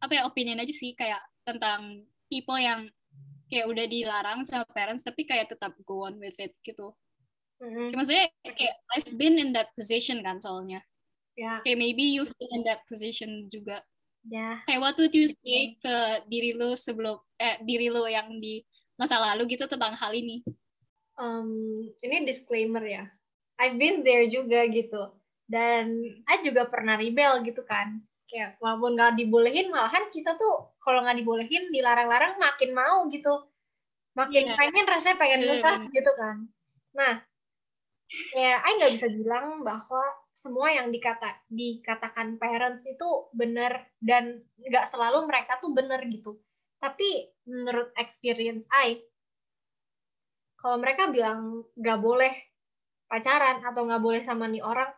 apa 0.00 0.12
ya 0.12 0.22
opinion 0.28 0.60
aja 0.60 0.72
sih 0.72 0.92
kayak 0.92 1.20
tentang 1.48 2.04
people 2.28 2.60
yang 2.60 2.88
kayak 3.48 3.66
udah 3.66 3.84
dilarang 3.88 4.44
sama 4.44 4.62
parents 4.70 5.02
tapi 5.02 5.24
kayak 5.24 5.48
tetap 5.48 5.72
go 5.82 6.04
on 6.04 6.20
with 6.20 6.36
it 6.36 6.52
gitu. 6.62 6.92
Kayak 7.58 7.96
maksudnya 7.96 8.26
kayak 8.44 8.74
I've 8.94 9.12
been 9.16 9.36
in 9.36 9.50
that 9.56 9.72
position 9.74 10.20
kan 10.20 10.40
soalnya 10.40 10.80
Ya, 11.38 11.60
kayak 11.64 11.78
maybe 11.80 12.04
you've 12.04 12.32
been 12.36 12.52
in 12.52 12.64
that 12.68 12.84
position 12.84 13.48
juga 13.48 13.80
ya. 14.28 14.60
kayak 14.68 14.80
what 14.80 14.96
would 15.00 15.12
you 15.12 15.24
say 15.24 15.72
ke 15.80 15.94
diri 16.28 16.52
lo 16.52 16.76
sebelum 16.76 17.16
eh 17.40 17.56
diri 17.64 17.88
lo 17.88 18.04
yang 18.04 18.36
di 18.40 18.60
masa 18.96 19.16
lalu 19.16 19.56
gitu 19.56 19.64
tentang 19.64 19.96
hal 19.96 20.12
ini 20.12 20.44
Um, 21.16 21.84
ini 22.00 22.24
disclaimer 22.24 22.80
ya. 22.80 23.04
I've 23.60 23.76
been 23.76 24.00
there 24.00 24.24
juga 24.24 24.64
gitu. 24.72 25.12
Dan 25.44 26.00
I 26.24 26.40
juga 26.40 26.64
pernah 26.64 26.96
rebel 26.96 27.44
gitu 27.44 27.60
kan. 27.60 28.00
Kayak 28.30 28.50
walaupun 28.62 28.90
nggak 28.96 29.12
dibolehin, 29.18 29.66
malahan 29.74 30.06
kita 30.14 30.30
tuh 30.38 30.54
kalau 30.84 31.02
nggak 31.04 31.18
dibolehin, 31.20 31.64
dilarang-larang 31.74 32.38
makin 32.38 32.70
mau 32.80 32.98
gitu. 33.14 33.50
Makin 34.18 34.44
Iya. 34.44 34.54
pengen 34.58 34.86
rasanya 34.92 35.16
pengen 35.22 35.42
Iya, 35.42 35.46
ngegas 35.48 35.82
gitu 35.96 36.10
kan. 36.20 36.36
Nah, 36.98 37.14
ya 38.34 38.62
I 38.62 38.70
nggak 38.78 38.94
bisa 38.94 39.08
bilang 39.10 39.62
bahwa 39.66 40.02
semua 40.34 40.68
yang 40.72 40.88
dikata 40.94 41.42
dikatakan 41.50 42.38
parents 42.40 42.86
itu 42.86 43.08
benar 43.34 43.90
dan 44.00 44.46
nggak 44.58 44.86
selalu 44.88 45.26
mereka 45.30 45.58
tuh 45.62 45.70
benar 45.74 46.00
gitu. 46.08 46.40
Tapi 46.80 47.34
menurut 47.44 47.92
experience 48.00 48.66
I, 48.72 49.04
kalau 50.60 50.76
mereka 50.78 51.10
bilang 51.10 51.66
nggak 51.76 51.98
boleh 52.00 52.32
pacaran 53.10 53.62
atau 53.66 53.82
nggak 53.88 54.02
boleh 54.06 54.22
sama 54.26 54.46
nih 54.50 54.62
orang, 54.64 54.90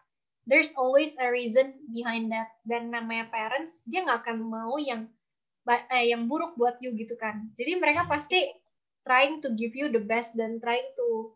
there's 0.46 0.74
always 0.74 1.14
a 1.18 1.28
reason 1.30 1.78
behind 1.90 2.30
that. 2.34 2.50
Dan 2.66 2.90
namanya 2.90 3.30
parents, 3.30 3.82
dia 3.86 4.02
nggak 4.02 4.26
akan 4.26 4.38
mau 4.42 4.76
yang 4.78 5.06
eh, 5.70 6.10
yang 6.10 6.26
buruk 6.26 6.58
buat 6.58 6.78
you 6.82 6.94
gitu 6.94 7.14
kan. 7.18 7.50
Jadi 7.54 7.78
mereka 7.78 8.06
pasti 8.10 8.50
trying 9.06 9.42
to 9.42 9.50
give 9.54 9.74
you 9.74 9.90
the 9.90 10.02
best 10.02 10.34
dan 10.34 10.58
trying 10.62 10.86
to 10.94 11.34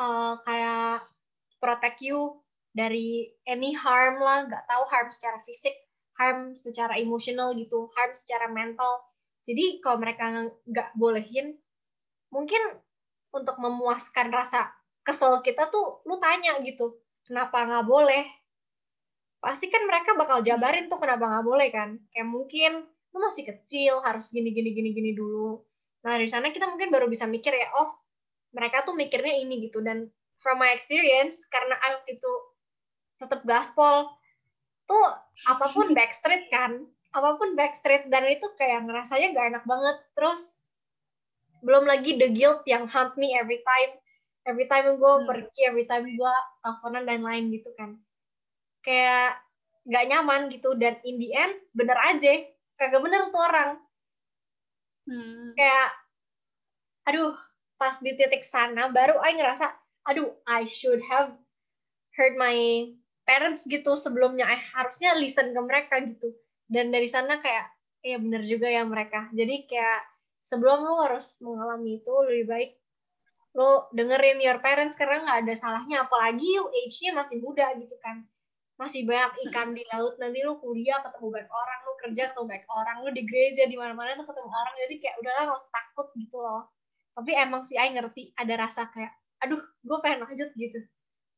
uh, 0.00 0.36
kayak 0.44 1.04
protect 1.60 2.00
you 2.00 2.40
dari 2.72 3.32
any 3.44 3.76
harm 3.76 4.20
lah, 4.20 4.48
nggak 4.48 4.64
tahu 4.64 4.84
harm 4.88 5.08
secara 5.12 5.38
fisik, 5.44 5.76
harm 6.16 6.56
secara 6.56 6.96
emosional 6.96 7.52
gitu, 7.52 7.92
harm 7.92 8.12
secara 8.16 8.48
mental. 8.48 9.04
Jadi 9.44 9.84
kalau 9.84 10.00
mereka 10.00 10.48
nggak 10.64 10.96
bolehin, 10.96 11.60
mungkin 12.32 12.80
untuk 13.32 13.60
memuaskan 13.60 14.32
rasa 14.32 14.72
kesel 15.04 15.44
kita 15.44 15.68
tuh, 15.68 16.00
lu 16.08 16.16
tanya 16.22 16.56
gitu, 16.64 17.01
kenapa 17.26 17.64
nggak 17.66 17.86
boleh? 17.86 18.24
Pasti 19.42 19.66
kan 19.66 19.82
mereka 19.86 20.14
bakal 20.14 20.42
jabarin 20.46 20.86
tuh 20.86 20.98
kenapa 21.02 21.26
nggak 21.26 21.46
boleh 21.46 21.68
kan? 21.74 21.98
Kayak 22.14 22.28
mungkin 22.30 22.72
lu 22.86 23.18
masih 23.20 23.44
kecil, 23.44 24.00
harus 24.00 24.30
gini 24.32 24.54
gini 24.54 24.72
gini 24.72 24.90
gini 24.94 25.10
dulu. 25.12 25.60
Nah 26.06 26.16
dari 26.18 26.30
sana 26.30 26.50
kita 26.50 26.70
mungkin 26.70 26.88
baru 26.90 27.06
bisa 27.10 27.26
mikir 27.26 27.52
ya, 27.52 27.68
oh 27.78 28.02
mereka 28.52 28.84
tuh 28.84 28.94
mikirnya 28.94 29.40
ini 29.40 29.68
gitu 29.68 29.80
dan 29.80 30.08
from 30.42 30.60
my 30.60 30.74
experience 30.74 31.46
karena 31.48 31.78
I 31.78 31.96
waktu 31.96 32.20
itu 32.20 32.32
tetap 33.22 33.40
gaspol 33.46 34.10
tuh 34.84 35.06
apa 35.46 35.66
pun 35.70 35.90
backstreet 35.96 36.50
kan 36.50 36.82
apa 37.12 37.36
pun 37.38 37.54
backstreet 37.54 38.08
dan 38.10 38.26
itu 38.26 38.50
kayak 38.58 38.88
ngerasanya 38.88 39.36
gak 39.36 39.46
enak 39.56 39.64
banget 39.68 39.96
terus 40.16 40.60
belum 41.62 41.86
lagi 41.86 42.18
the 42.18 42.28
guilt 42.34 42.66
yang 42.66 42.90
haunt 42.90 43.14
me 43.14 43.38
every 43.38 43.62
time 43.62 44.01
every 44.46 44.66
time 44.66 44.98
gue 44.98 45.12
Hmm. 45.12 45.26
pergi 45.28 45.60
every 45.70 45.86
time 45.86 46.06
gue 46.06 46.34
teleponan 46.62 47.04
dan 47.06 47.20
lain 47.22 47.50
gitu 47.54 47.70
kan. 47.78 47.98
Kayak 48.82 49.38
gak 49.86 50.06
nyaman 50.10 50.50
gitu. 50.50 50.74
Dan 50.78 50.98
in 51.06 51.18
the 51.22 51.30
end 51.34 51.54
bener 51.74 51.98
aja. 51.98 52.46
Kagak 52.78 53.02
bener 53.02 53.30
tuh 53.30 53.42
orang. 53.42 53.70
Hmm. 55.02 55.50
kayak 55.58 55.90
aduh 57.10 57.34
pas 57.74 57.98
di 57.98 58.14
titik 58.14 58.46
sana 58.46 58.86
baru 58.94 59.18
I 59.18 59.34
ngerasa 59.34 59.66
aduh 60.06 60.30
I 60.46 60.62
should 60.62 61.02
have 61.10 61.34
heard 62.14 62.38
my 62.38 62.54
parents 63.26 63.66
gitu 63.66 63.98
sebelumnya. 63.98 64.46
I 64.46 64.58
harusnya 64.78 65.18
listen 65.18 65.50
ke 65.50 65.60
mereka 65.62 65.98
gitu. 66.06 66.34
Dan 66.70 66.94
dari 66.94 67.10
sana 67.10 67.42
kayak 67.42 67.66
iya 68.06 68.18
bener 68.22 68.46
juga 68.46 68.70
ya 68.70 68.86
mereka. 68.86 69.26
Jadi 69.34 69.66
kayak 69.66 70.02
sebelum 70.46 70.86
lu 70.86 70.94
harus 71.02 71.38
mengalami 71.42 71.98
itu 72.02 72.12
lebih 72.26 72.46
baik 72.46 72.70
lu 73.52 73.84
dengerin 73.92 74.40
your 74.40 74.58
parents 74.64 74.96
karena 74.96 75.20
nggak 75.24 75.38
ada 75.44 75.54
salahnya. 75.56 75.96
Apalagi 76.08 76.56
age-nya 76.72 77.12
masih 77.12 77.36
muda 77.44 77.68
gitu 77.76 77.92
kan. 78.00 78.24
Masih 78.80 79.04
banyak 79.04 79.36
ikan 79.48 79.76
di 79.76 79.84
laut. 79.92 80.16
Nanti 80.16 80.40
lu 80.40 80.56
kuliah 80.56 80.98
ketemu 81.04 81.28
banyak 81.28 81.50
orang. 81.52 81.78
Lu 81.84 81.92
kerja 82.00 82.22
ketemu 82.32 82.46
banyak 82.48 82.66
orang. 82.72 82.96
Lu 83.04 83.10
di 83.12 83.22
gereja 83.28 83.62
di 83.68 83.76
mana-mana 83.76 84.16
tuh 84.16 84.24
ketemu 84.24 84.48
orang. 84.48 84.74
Jadi 84.88 84.94
kayak 85.04 85.16
udahlah 85.20 85.44
usah 85.52 85.70
takut 85.70 86.08
gitu 86.16 86.36
loh. 86.40 86.62
Tapi 87.12 87.30
emang 87.36 87.60
sih 87.60 87.76
I 87.76 87.92
ngerti. 87.92 88.32
Ada 88.34 88.54
rasa 88.56 88.88
kayak 88.88 89.12
aduh 89.42 89.60
gue 89.60 89.98
pengen 90.00 90.24
lanjut 90.24 90.48
gitu. 90.56 90.80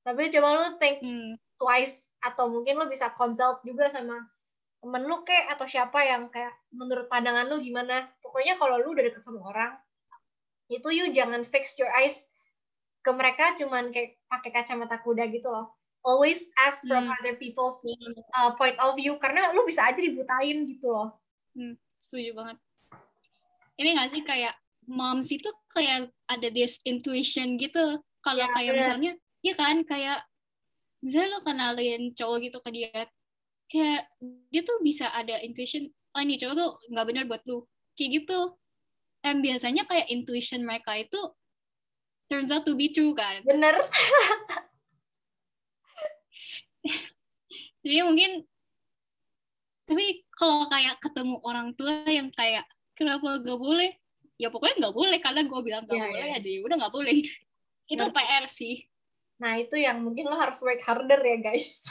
Tapi 0.04 0.20
coba 0.38 0.48
lu 0.54 0.64
think 0.78 1.02
Hmm. 1.02 1.34
twice. 1.58 2.14
Atau 2.22 2.46
mungkin 2.54 2.78
lu 2.78 2.86
bisa 2.86 3.10
consult 3.18 3.60
juga 3.66 3.90
sama 3.90 4.22
temen 4.84 5.02
lu 5.08 5.24
kayak 5.24 5.56
atau 5.56 5.64
siapa 5.66 6.04
yang 6.04 6.28
kayak 6.30 6.52
menurut 6.70 7.10
pandangan 7.10 7.50
lu 7.50 7.58
gimana. 7.58 8.06
Pokoknya 8.22 8.54
kalau 8.54 8.78
lu 8.78 8.94
udah 8.94 9.02
deket 9.02 9.24
sama 9.26 9.42
orang 9.50 9.74
itu 10.68 10.88
you 10.90 11.06
jangan 11.12 11.44
fix 11.44 11.76
your 11.76 11.90
eyes 11.92 12.28
ke 13.00 13.10
mereka 13.12 13.52
cuman 13.54 13.92
kayak 13.92 14.16
pakai 14.26 14.50
kacamata 14.50 14.96
kuda 15.00 15.28
gitu 15.28 15.48
loh 15.48 15.68
always 16.04 16.48
ask 16.60 16.84
from 16.84 17.04
Hmm. 17.04 17.16
other 17.16 17.36
people's 17.36 17.80
uh, 18.32 18.52
point 18.56 18.76
of 18.80 18.96
view 18.96 19.16
karena 19.20 19.52
lu 19.52 19.64
bisa 19.64 19.84
aja 19.84 20.00
dibutain 20.00 20.64
gitu 20.64 20.88
loh 20.88 21.16
Hmm, 21.54 21.78
setuju 22.02 22.34
banget. 22.34 22.58
Ini 23.78 23.94
nggak 23.94 24.10
sih 24.10 24.22
kayak 24.26 24.58
moms 24.90 25.30
itu 25.30 25.46
kayak 25.70 26.10
ada 26.26 26.48
this 26.50 26.82
intuition 26.82 27.54
gitu. 27.54 28.02
Kalau 28.18 28.42
Ya, 28.42 28.50
kayak 28.50 28.74
bener. 28.74 28.82
misalnya, 28.82 29.12
ya 29.38 29.54
kan 29.54 29.86
kayak 29.86 30.26
misalnya 30.98 31.30
lo 31.30 31.40
kenalin 31.46 32.10
cowok 32.10 32.38
gitu 32.42 32.58
ke 32.58 32.70
dia, 32.74 33.06
kayak 33.70 34.02
dia 34.50 34.62
tuh 34.66 34.82
bisa 34.82 35.14
ada 35.14 35.38
intuition, 35.46 35.86
oh 36.10 36.20
ini 36.22 36.34
cowok 36.34 36.54
tuh 36.58 36.70
nggak 36.90 37.06
benar 37.06 37.24
buat 37.30 37.42
lu, 37.46 37.62
kayak 37.94 38.10
gitu. 38.26 38.58
Dan 39.24 39.40
biasanya 39.40 39.88
kayak 39.88 40.12
intuition 40.12 40.62
mereka 40.62 40.92
itu 40.94 41.16
turns 42.28 42.52
out 42.52 42.64
to 42.64 42.76
be 42.76 42.92
true 42.92 43.16
kan. 43.16 43.40
bener 43.42 43.72
jadi 47.84 48.00
mungkin 48.04 48.44
tapi 49.84 50.24
kalau 50.32 50.64
kayak 50.68 50.96
ketemu 51.00 51.36
orang 51.44 51.72
tua 51.76 52.04
yang 52.08 52.32
kayak 52.32 52.64
kenapa 52.96 53.40
gak 53.40 53.60
boleh 53.60 53.92
ya 54.36 54.48
pokoknya 54.48 54.88
nggak 54.88 54.96
boleh 54.96 55.18
karena 55.20 55.40
gue 55.44 55.60
bilang 55.60 55.84
gak 55.84 55.96
Iya, 55.96 56.04
boleh 56.08 56.28
iya. 56.28 56.36
aja 56.40 56.48
ya 56.48 56.60
udah 56.64 56.76
nggak 56.80 56.94
boleh 56.96 57.12
itu 57.92 58.00
Ngerti. 58.00 58.16
PR 58.16 58.44
sih 58.48 58.76
Nah, 59.34 59.58
itu 59.58 59.74
yang 59.74 59.98
mungkin 59.98 60.30
lo 60.30 60.38
harus 60.38 60.62
work 60.62 60.78
harder 60.86 61.18
ya, 61.18 61.36
guys. 61.42 61.82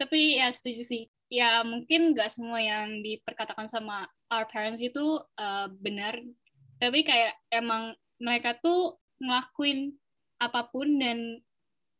tapi 0.00 0.38
ya 0.38 0.50
setuju 0.50 0.82
sih 0.82 1.02
ya 1.30 1.62
mungkin 1.66 2.14
nggak 2.14 2.30
semua 2.30 2.60
yang 2.60 3.00
diperkatakan 3.02 3.66
sama 3.70 4.06
our 4.30 4.46
parents 4.50 4.82
itu 4.82 5.18
uh, 5.38 5.66
benar 5.80 6.18
tapi 6.78 7.06
kayak 7.06 7.34
emang 7.54 7.94
mereka 8.18 8.58
tuh 8.58 8.98
ngelakuin 9.22 9.94
apa 10.42 10.66
pun 10.68 10.98
dan 10.98 11.40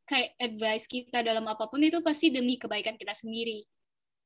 kayak 0.05 0.37
advice 0.37 0.85
kita 0.91 1.25
dalam 1.25 1.49
apa 1.49 1.71
pun 1.71 1.81
itu 1.81 2.03
pasti 2.05 2.29
demi 2.29 2.61
kebaikan 2.61 2.99
kita 2.99 3.15
sendiri 3.17 3.65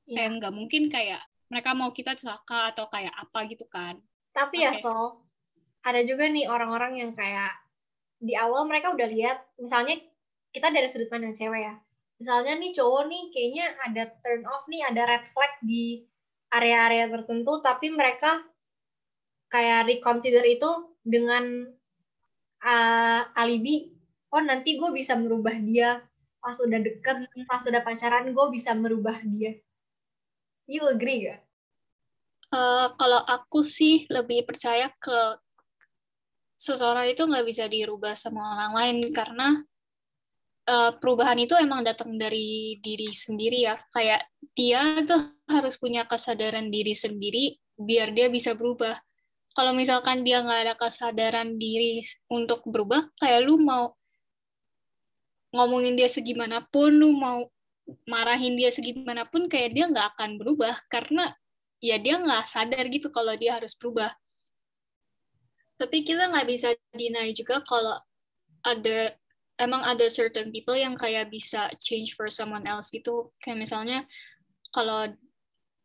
Iya. 0.09 0.17
kayak 0.17 0.31
nggak 0.41 0.55
mungkin 0.57 0.83
kayak 0.89 1.21
mereka 1.53 1.71
mau 1.77 1.93
kita 1.93 2.17
celaka 2.17 2.73
atau 2.73 2.89
kayak 2.89 3.13
apa 3.13 3.45
gitu 3.49 3.69
kan 3.69 4.01
Tapi 4.33 4.65
ya, 4.65 4.71
Oke. 4.73 4.81
Sol, 4.85 5.19
ada 5.83 6.01
juga 6.07 6.31
nih 6.31 6.47
orang-orang 6.47 7.01
yang 7.03 7.11
kayak 7.17 7.59
di 8.23 8.39
awal 8.39 8.71
mereka 8.71 8.95
udah 8.95 9.09
lihat, 9.11 9.43
misalnya 9.59 9.99
kita 10.55 10.71
dari 10.71 10.87
sudut 10.87 11.11
pandang 11.11 11.35
cewek 11.35 11.67
ya. 11.67 11.75
Misalnya 12.19 12.59
nih 12.59 12.75
cowok 12.75 13.03
nih 13.07 13.23
kayaknya 13.31 13.67
ada 13.87 14.03
turn 14.23 14.43
off 14.47 14.67
nih, 14.67 14.83
ada 14.87 15.03
red 15.07 15.25
flag 15.31 15.53
di 15.63 16.03
area-area 16.51 17.07
tertentu, 17.11 17.63
tapi 17.63 17.95
mereka 17.95 18.43
kayak 19.49 19.87
reconsider 19.87 20.43
itu 20.45 20.71
dengan 21.01 21.71
uh, 22.67 23.23
alibi, 23.39 23.95
oh 24.35 24.43
nanti 24.43 24.77
gue 24.77 24.91
bisa 24.91 25.15
merubah 25.15 25.55
dia 25.57 26.03
pas 26.39 26.55
udah 26.59 26.81
deket, 26.83 27.31
pas 27.47 27.63
udah 27.63 27.83
pacaran 27.83 28.31
gue 28.31 28.47
bisa 28.51 28.75
merubah 28.75 29.19
dia. 29.23 29.59
You 30.69 30.85
agree 30.85 31.25
gak? 31.25 31.49
Eh, 32.49 32.87
kalau 32.97 33.21
aku 33.29 33.61
sih 33.61 34.09
lebih 34.09 34.49
percaya 34.49 34.89
ke 34.97 35.37
seseorang 36.57 37.13
itu 37.13 37.29
nggak 37.29 37.45
bisa 37.45 37.69
dirubah 37.69 38.17
sama 38.17 38.57
orang 38.57 38.73
lain 38.73 38.97
karena 39.13 39.61
eh, 40.69 40.93
perubahan 41.01 41.39
itu 41.41 41.57
emang 41.57 41.81
datang 41.81 42.15
dari 42.21 42.77
diri 42.85 43.09
sendiri 43.11 43.65
ya. 43.65 43.81
Kayak 43.91 44.29
dia 44.53 45.03
tuh 45.09 45.33
harus 45.49 45.81
punya 45.81 46.05
kesadaran 46.05 46.69
diri 46.69 46.93
sendiri 46.93 47.57
biar 47.79 48.13
dia 48.13 48.29
bisa 48.29 48.53
berubah. 48.53 48.99
Kalau 49.57 49.73
misalkan 49.75 50.23
dia 50.23 50.45
nggak 50.45 50.61
ada 50.71 50.75
kesadaran 50.79 51.59
diri 51.59 52.05
untuk 52.31 52.63
berubah, 52.69 53.11
kayak 53.19 53.43
lu 53.43 53.59
mau 53.59 53.97
ngomongin 55.51 55.97
dia 55.99 56.07
segimanapun, 56.07 56.95
lu 56.95 57.11
mau 57.17 57.49
marahin 58.05 58.55
dia 58.55 58.69
segimanapun, 58.69 59.49
kayak 59.49 59.73
dia 59.75 59.85
nggak 59.89 60.15
akan 60.15 60.37
berubah 60.37 60.77
karena 60.93 61.33
ya 61.81 61.97
dia 61.99 62.21
nggak 62.21 62.45
sadar 62.45 62.85
gitu 62.91 63.09
kalau 63.11 63.35
dia 63.35 63.57
harus 63.57 63.75
berubah. 63.75 64.13
Tapi 65.79 66.03
kita 66.03 66.31
nggak 66.31 66.47
bisa 66.51 66.75
deny 66.91 67.31
juga 67.35 67.63
kalau 67.63 67.99
ada 68.67 69.15
emang 69.59 69.83
ada 69.83 70.07
certain 70.07 70.55
people 70.55 70.79
yang 70.79 70.95
kayak 70.95 71.29
bisa 71.29 71.69
change 71.83 72.15
for 72.15 72.31
someone 72.31 72.65
else 72.65 72.89
gitu. 72.95 73.35
Kayak 73.43 73.59
misalnya 73.69 73.99
kalau 74.71 75.11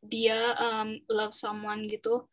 dia 0.06 0.54
um, 0.62 1.00
love 1.10 1.34
someone 1.34 1.90
gitu, 1.90 2.30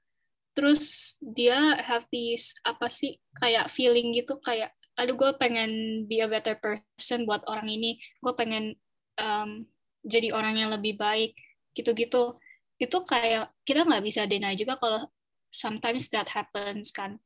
terus 0.53 1.15
dia 1.19 1.81
have 1.81 2.05
this 2.13 2.53
apa 2.63 2.87
sih 2.93 3.17
kayak 3.41 3.73
feeling 3.73 4.13
gitu 4.13 4.37
kayak 4.43 4.75
aduh 5.01 5.17
gue 5.17 5.33
pengen 5.41 6.05
be 6.05 6.21
a 6.21 6.29
better 6.29 6.61
person 6.61 7.25
buat 7.25 7.41
orang 7.49 7.73
ini, 7.73 7.97
gue 8.21 8.33
pengen 8.37 8.77
um, 9.17 9.65
jadi 10.05 10.37
orang 10.37 10.61
yang 10.61 10.71
lebih 10.77 11.01
baik 11.01 11.33
gitu-gitu 11.73 12.37
itu 12.81 12.97
kayak 13.05 13.53
kita 13.65 13.85
nggak 13.85 14.05
bisa 14.05 14.25
deny 14.25 14.57
juga 14.57 14.81
kalau 14.81 15.05
sometimes 15.53 16.09
that 16.13 16.29
happens 16.29 16.93
kan. 16.93 17.17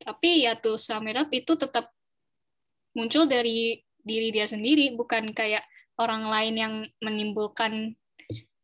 Tapi 0.00 0.48
ya 0.48 0.56
tuh 0.56 0.80
sum 0.80 1.04
it 1.08 1.16
up 1.20 1.28
itu 1.30 1.52
tetap 1.60 1.92
muncul 2.96 3.28
dari 3.28 3.78
diri 4.00 4.32
dia 4.32 4.48
sendiri, 4.48 4.96
bukan 4.96 5.30
kayak 5.36 5.62
orang 6.00 6.26
lain 6.32 6.54
yang 6.56 6.74
menimbulkan 7.04 7.92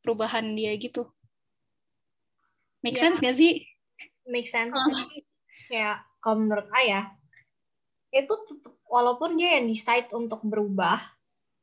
perubahan 0.00 0.56
dia 0.56 0.72
gitu. 0.80 1.04
Make 2.80 2.96
Ya. 2.96 3.02
sense 3.10 3.18
gak 3.20 3.36
sih? 3.36 3.66
make 4.26 4.48
sense. 4.50 4.74
Oh. 4.74 4.80
Tapi 4.82 5.22
kayak 5.70 6.02
kalau 6.18 6.42
menurut 6.42 6.66
Ayah, 6.74 7.14
itu 8.10 8.34
tetap, 8.48 8.74
walaupun 8.90 9.38
dia 9.38 9.58
yang 9.60 9.70
decide 9.70 10.10
untuk 10.14 10.42
berubah, 10.42 10.98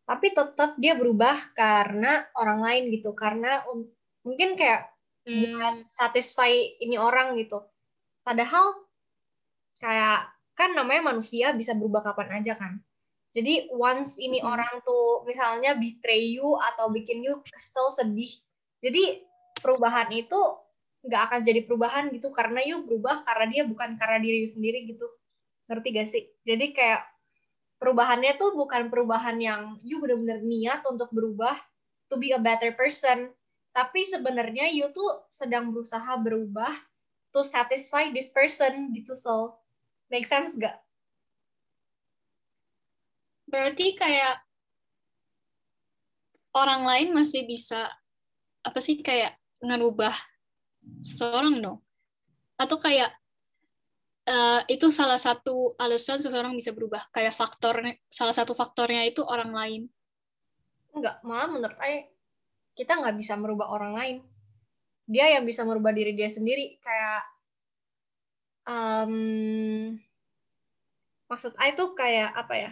tapi 0.08 0.32
tetap 0.32 0.76
dia 0.80 0.96
berubah 0.96 1.52
karena 1.56 2.28
orang 2.40 2.64
lain 2.64 2.84
gitu. 2.96 3.12
Karena 3.16 3.64
um- 3.68 3.92
mungkin 4.24 4.56
kayak 4.56 4.92
buat 5.24 5.88
satisfy 5.88 6.52
ini 6.84 7.00
orang 7.00 7.36
gitu. 7.40 7.64
Padahal 8.28 8.83
kayak 9.84 10.32
kan 10.56 10.72
namanya 10.72 11.12
manusia 11.12 11.52
bisa 11.52 11.76
berubah 11.76 12.00
kapan 12.00 12.40
aja 12.40 12.56
kan. 12.56 12.80
Jadi 13.36 13.68
once 13.74 14.22
ini 14.22 14.40
Mhm. 14.40 14.48
orang 14.48 14.74
tuh 14.86 15.28
misalnya 15.28 15.76
betray 15.76 16.38
you 16.38 16.56
atau 16.72 16.88
bikin 16.94 17.20
you 17.26 17.42
kesel 17.52 17.92
sedih. 17.92 18.32
Jadi 18.80 19.26
perubahan 19.60 20.08
itu 20.16 20.40
nggak 21.04 21.22
akan 21.28 21.40
jadi 21.44 21.68
perubahan 21.68 22.14
gitu 22.16 22.32
karena 22.32 22.64
you 22.64 22.86
berubah 22.88 23.28
karena 23.28 23.46
dia 23.52 23.64
bukan 23.68 24.00
karena 24.00 24.24
diri 24.24 24.48
you 24.48 24.50
sendiri 24.50 24.88
gitu. 24.88 25.04
Ngerti 25.68 25.88
gak 25.92 26.08
sih? 26.08 26.24
Jadi 26.48 26.72
kayak 26.72 27.04
perubahannya 27.82 28.40
tuh 28.40 28.56
bukan 28.56 28.88
perubahan 28.88 29.36
yang 29.42 29.62
you 29.84 30.00
bener-bener 30.00 30.40
niat 30.40 30.86
untuk 30.88 31.12
berubah 31.12 31.60
to 32.08 32.16
be 32.16 32.32
a 32.32 32.40
better 32.40 32.72
person. 32.72 33.34
Tapi 33.74 34.06
sebenarnya 34.06 34.70
you 34.70 34.94
tuh 34.94 35.26
sedang 35.34 35.74
berusaha 35.74 36.16
berubah 36.22 36.72
to 37.34 37.42
satisfy 37.42 38.14
this 38.14 38.30
person 38.30 38.94
gitu 38.94 39.18
so. 39.18 39.58
Make 40.14 40.30
sense 40.30 40.54
gak? 40.62 40.78
Berarti 43.50 43.98
kayak 43.98 44.46
orang 46.54 46.86
lain 46.86 47.18
masih 47.18 47.50
bisa 47.50 47.90
apa 48.62 48.78
sih 48.78 49.02
kayak 49.02 49.34
ngerubah 49.58 50.14
seseorang 51.02 51.58
dong? 51.58 51.82
Atau 52.62 52.78
kayak 52.78 53.10
eh, 54.30 54.62
itu 54.70 54.94
salah 54.94 55.18
satu 55.18 55.74
alasan 55.82 56.22
seseorang 56.22 56.54
bisa 56.54 56.78
berubah? 56.78 57.10
Kayak 57.10 57.34
faktornya 57.34 57.98
salah 58.06 58.38
satu 58.38 58.54
faktornya 58.54 59.10
itu 59.10 59.26
orang 59.26 59.50
lain. 59.50 59.82
Enggak, 60.94 61.26
malah 61.26 61.50
menurut 61.50 61.78
saya 61.82 62.06
kita 62.78 63.02
nggak 63.02 63.18
bisa 63.18 63.34
merubah 63.34 63.74
orang 63.74 63.98
lain. 63.98 64.18
Dia 65.10 65.34
yang 65.34 65.42
bisa 65.42 65.66
merubah 65.66 65.90
diri 65.90 66.14
dia 66.14 66.30
sendiri. 66.30 66.78
Kayak 66.86 67.33
em, 68.68 69.14
maksud 71.28 71.56
saya 71.58 71.72
tuh 71.74 71.98
kayak 71.98 72.32
apa 72.36 72.56
ya? 72.56 72.72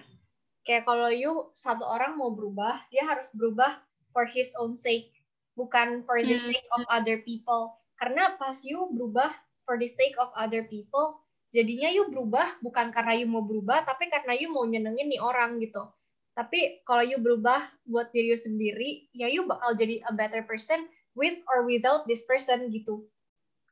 Kayak 0.62 0.86
kalau 0.86 1.10
you 1.10 1.50
satu 1.58 1.82
orang 1.82 2.14
mau 2.16 2.30
berubah, 2.30 2.86
dia 2.94 3.02
harus 3.08 3.34
berubah 3.34 3.82
for 4.14 4.30
his 4.30 4.54
own 4.62 4.78
sake, 4.78 5.10
bukan 5.58 6.06
for 6.06 6.22
the 6.22 6.38
Hmm. 6.38 6.48
sake 6.54 6.68
of 6.78 6.86
other 6.88 7.20
people. 7.26 7.74
Karena 7.98 8.38
pas 8.38 8.62
you 8.62 8.90
berubah 8.94 9.34
for 9.66 9.78
the 9.82 9.90
sake 9.90 10.14
of 10.22 10.30
other 10.38 10.66
people, 10.70 11.22
jadinya 11.50 11.90
you 11.90 12.06
berubah 12.10 12.62
bukan 12.62 12.94
karena 12.94 13.18
you 13.18 13.28
mau 13.30 13.42
berubah, 13.42 13.86
tapi 13.86 14.10
karena 14.14 14.38
you 14.38 14.54
mau 14.54 14.66
nyenengin 14.66 15.10
nih 15.10 15.22
orang 15.22 15.58
gitu. 15.58 15.90
Tapi 16.32 16.80
kalau 16.88 17.04
you 17.04 17.20
berubah 17.20 17.60
buat 17.84 18.14
diri 18.14 18.34
you 18.34 18.40
sendiri, 18.40 19.12
ya 19.12 19.28
you 19.28 19.44
bakal 19.44 19.76
jadi 19.76 20.00
a 20.08 20.14
better 20.16 20.46
person 20.48 20.88
with 21.18 21.42
or 21.50 21.68
without 21.68 22.08
this 22.08 22.24
person 22.24 22.72
gitu. 22.72 23.04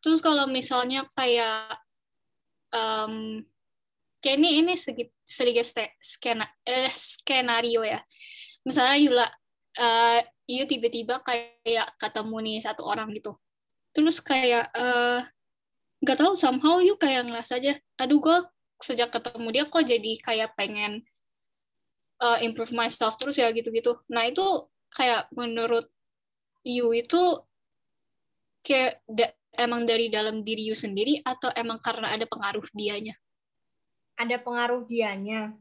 Terus 0.04 0.20
kalau 0.20 0.48
misalnya 0.48 1.08
kayak 1.16 1.80
em, 2.74 3.44
kayak 4.20 4.38
ini 4.40 4.50
ini 4.66 4.74
sedikit 4.76 5.66
ste- 5.66 5.96
skena, 6.02 6.46
eh, 6.68 6.92
skenario 6.92 7.82
ya. 7.86 8.00
Misalnya 8.68 8.98
Yula, 9.00 9.28
eh, 9.80 10.20
you 10.50 10.66
tiba-tiba 10.66 11.22
kayak 11.24 11.96
ketemu 12.02 12.36
nih 12.46 12.58
satu 12.64 12.84
orang 12.86 13.14
gitu. 13.16 13.38
Terus 13.96 14.22
kayak 14.22 14.70
nggak 16.00 16.18
tahu 16.20 16.34
somehow 16.40 16.80
you 16.80 16.96
kayak 16.96 17.28
ngerasa 17.28 17.60
aja, 17.60 17.76
aduh 18.00 18.20
gue 18.24 18.38
sejak 18.80 19.12
ketemu 19.12 19.48
dia 19.52 19.64
kok 19.68 19.84
jadi 19.84 20.12
kayak 20.24 20.56
pengen 20.56 21.04
eh, 22.20 22.38
improve 22.44 22.72
myself 22.76 23.16
terus 23.20 23.40
ya 23.40 23.52
gitu-gitu. 23.52 24.00
Nah 24.12 24.28
itu 24.28 24.44
kayak 24.96 25.28
menurut 25.36 25.88
you 26.64 26.92
itu 26.92 27.40
kayak 28.64 29.00
emang 29.60 29.84
dari 29.84 30.08
dalam 30.08 30.42
diri 30.42 30.72
you 30.72 30.78
sendiri 30.78 31.20
atau 31.22 31.52
emang 31.52 31.84
karena 31.84 32.16
ada 32.16 32.24
pengaruh 32.24 32.64
dianya? 32.72 33.20
Ada 34.16 34.40
pengaruh 34.40 34.88
dianya. 34.88 35.52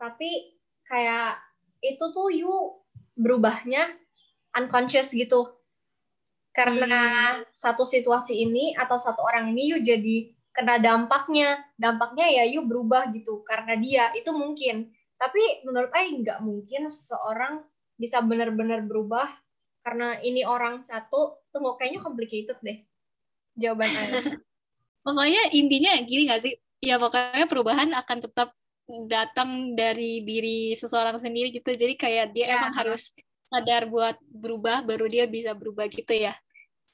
Tapi 0.00 0.56
kayak 0.88 1.36
itu 1.84 2.04
tuh 2.16 2.32
you 2.32 2.80
berubahnya 3.14 3.84
unconscious 4.56 5.12
gitu. 5.12 5.60
Karena 6.54 7.36
satu 7.52 7.84
situasi 7.84 8.40
ini 8.40 8.72
atau 8.78 8.96
satu 8.96 9.20
orang 9.20 9.52
ini 9.52 9.74
you 9.74 9.78
jadi 9.84 10.32
kena 10.54 10.78
dampaknya 10.78 11.66
dampaknya 11.74 12.30
ya 12.30 12.44
you 12.46 12.62
berubah 12.62 13.10
gitu 13.10 13.42
karena 13.42 13.74
dia 13.74 14.14
itu 14.14 14.30
mungkin 14.30 14.86
tapi 15.18 15.66
menurut 15.66 15.90
Ai 15.90 16.14
nggak 16.14 16.38
mungkin 16.46 16.86
seseorang 16.86 17.66
bisa 17.98 18.22
benar-benar 18.22 18.86
berubah 18.86 19.26
karena 19.82 20.14
ini 20.22 20.46
orang 20.46 20.78
satu 20.78 21.42
tunggu 21.50 21.74
kayaknya 21.74 22.00
complicated 22.06 22.58
deh 22.62 22.78
jawaban 23.54 23.90
Ai 23.90 24.10
pokoknya 25.06 25.42
intinya 25.52 25.92
gini 26.02 26.26
gak 26.26 26.42
sih? 26.42 26.54
Ya 26.80 26.96
pokoknya 27.00 27.46
perubahan 27.48 27.90
akan 27.92 28.18
tetap 28.20 28.52
datang 29.08 29.72
dari 29.72 30.20
diri 30.20 30.76
seseorang 30.76 31.16
sendiri 31.16 31.48
gitu. 31.52 31.72
Jadi 31.72 31.96
kayak 31.96 32.32
dia 32.36 32.44
Ya. 32.44 32.52
emang 32.60 32.74
harus 32.76 33.12
sadar 33.44 33.88
buat 33.88 34.16
berubah 34.24 34.84
baru 34.84 35.08
dia 35.08 35.24
bisa 35.24 35.52
berubah 35.52 35.88
gitu 35.88 36.12
ya. 36.12 36.32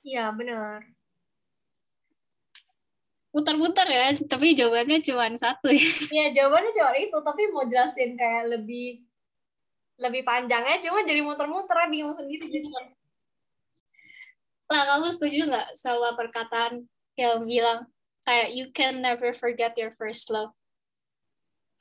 Iya 0.03 0.31
benar. 0.31 0.83
Muter-muter 3.31 3.87
ya 3.87 4.11
tapi 4.27 4.59
jawabannya 4.59 5.07
cuma 5.07 5.31
satu 5.39 5.71
ya. 5.71 5.79
Iya 6.15 6.27
jawabannya 6.35 6.71
cuma 6.75 6.91
itu 6.99 7.19
tapi 7.23 7.43
mau 7.55 7.63
jelasin 7.67 8.19
kayak 8.19 8.59
lebih 8.59 9.07
lebih 10.01 10.23
panjangnya 10.25 10.81
cuma 10.83 11.05
jadi 11.05 11.21
muter-muter 11.23 11.77
ya 11.77 11.87
bingung 11.87 12.17
sendiri 12.17 12.49
jadi 12.49 12.67
lah 14.71 14.83
kamu 14.87 15.11
setuju 15.11 15.51
nggak 15.51 15.69
sama 15.75 16.15
perkataan 16.15 16.87
yang 17.19 17.43
bilang 17.43 17.91
kayak 18.23 18.55
you 18.55 18.71
can 18.71 19.03
never 19.03 19.35
forget 19.35 19.75
your 19.75 19.91
first 19.99 20.31
love 20.31 20.55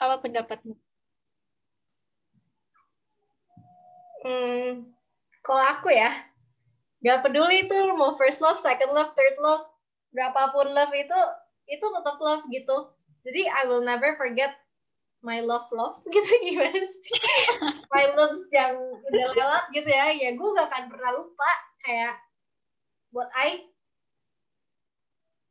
apa 0.01 0.17
pendapatmu 0.19 0.73
Hmm, 4.19 4.91
kalau 5.39 5.63
aku 5.63 5.95
ya, 5.95 6.11
gak 6.99 7.23
peduli 7.23 7.63
itu 7.63 7.77
mau 7.95 8.19
first 8.19 8.43
love, 8.43 8.59
second 8.59 8.91
love, 8.91 9.15
third 9.15 9.39
love, 9.39 9.63
berapapun 10.11 10.75
love 10.75 10.91
itu, 10.91 11.19
itu 11.71 11.85
tetap 11.87 12.19
love 12.19 12.43
gitu. 12.51 12.91
Jadi 13.23 13.47
I 13.47 13.63
will 13.71 13.79
never 13.79 14.19
forget 14.19 14.59
my 15.23 15.39
love 15.39 15.71
love 15.71 16.03
gitu 16.13 16.31
gimana 16.43 16.83
sih? 16.83 17.15
my 17.95 18.11
loves 18.15 18.43
yang 18.51 18.75
udah 19.07 19.27
lewat 19.31 19.63
gitu 19.71 19.87
ya, 19.87 20.11
ya 20.11 20.35
gue 20.35 20.49
gak 20.51 20.67
akan 20.67 20.85
pernah 20.91 21.11
lupa 21.15 21.51
kayak 21.87 22.19
buat 23.09 23.29
I, 23.33 23.65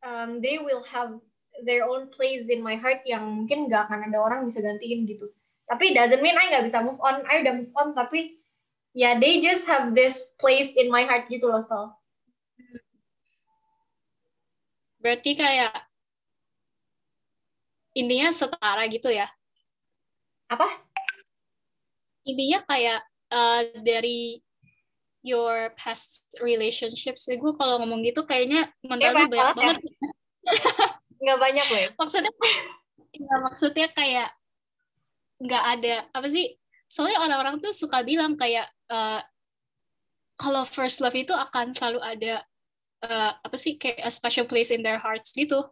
um, 0.07 0.39
they 0.39 0.63
will 0.63 0.83
have 0.89 1.19
their 1.67 1.87
own 1.87 2.11
place 2.15 2.47
in 2.47 2.63
my 2.63 2.79
heart 2.79 3.03
yang 3.03 3.27
mungkin 3.27 3.67
gak 3.67 3.91
akan 3.91 4.11
ada 4.11 4.19
orang 4.23 4.47
bisa 4.47 4.63
gantiin 4.63 5.07
gitu. 5.11 5.27
Tapi 5.69 5.93
doesn't 5.93 6.23
mean 6.23 6.39
I 6.39 6.49
gak 6.49 6.65
bisa 6.65 6.81
move 6.81 7.03
on, 7.03 7.27
I 7.27 7.43
udah 7.43 7.55
move 7.61 7.75
on 7.75 7.93
tapi 7.99 8.39
ya 8.97 9.13
yeah, 9.13 9.15
they 9.21 9.43
just 9.43 9.69
have 9.69 9.93
this 9.93 10.35
place 10.41 10.79
in 10.79 10.89
my 10.89 11.05
heart 11.05 11.29
gitu 11.29 11.47
loh 11.51 11.61
Sol. 11.61 11.99
berarti 14.99 15.39
kayak 15.39 15.73
intinya 17.95 18.35
setara 18.35 18.85
gitu 18.91 19.09
ya 19.15 19.31
Apa? 20.51 20.67
intinya 22.27 22.61
kayak 22.67 23.01
uh, 23.33 23.63
dari 23.81 24.43
your 25.23 25.75
past 25.75 26.31
relationships 26.39 27.27
gue 27.27 27.53
kalau 27.59 27.83
ngomong 27.83 28.07
gitu 28.07 28.23
kayaknya 28.25 28.71
mental 28.87 29.15
lu 29.15 29.27
banyak 29.29 29.55
banget 29.57 29.79
Nggak 31.19 31.39
banyak 31.43 31.67
loh. 31.67 31.81
ya. 31.83 31.89
maksudnya 31.99 32.33
ya, 33.11 33.37
maksudnya 33.43 33.89
kayak 33.91 34.29
nggak 35.39 35.65
ada 35.79 35.95
apa 36.15 36.27
sih 36.31 36.55
soalnya 36.91 37.23
orang-orang 37.23 37.63
tuh 37.63 37.71
suka 37.75 38.03
bilang 38.03 38.35
kayak 38.35 38.67
uh, 38.91 39.23
kalau 40.39 40.63
first 40.63 41.03
love 41.03 41.15
itu 41.19 41.35
akan 41.35 41.75
selalu 41.75 42.01
ada 42.01 42.35
uh, 43.05 43.33
apa 43.43 43.57
sih 43.59 43.77
kayak 43.77 44.03
a 44.07 44.11
special 44.11 44.47
place 44.47 44.71
in 44.71 44.83
their 44.87 44.99
hearts 44.99 45.35
gitu. 45.35 45.67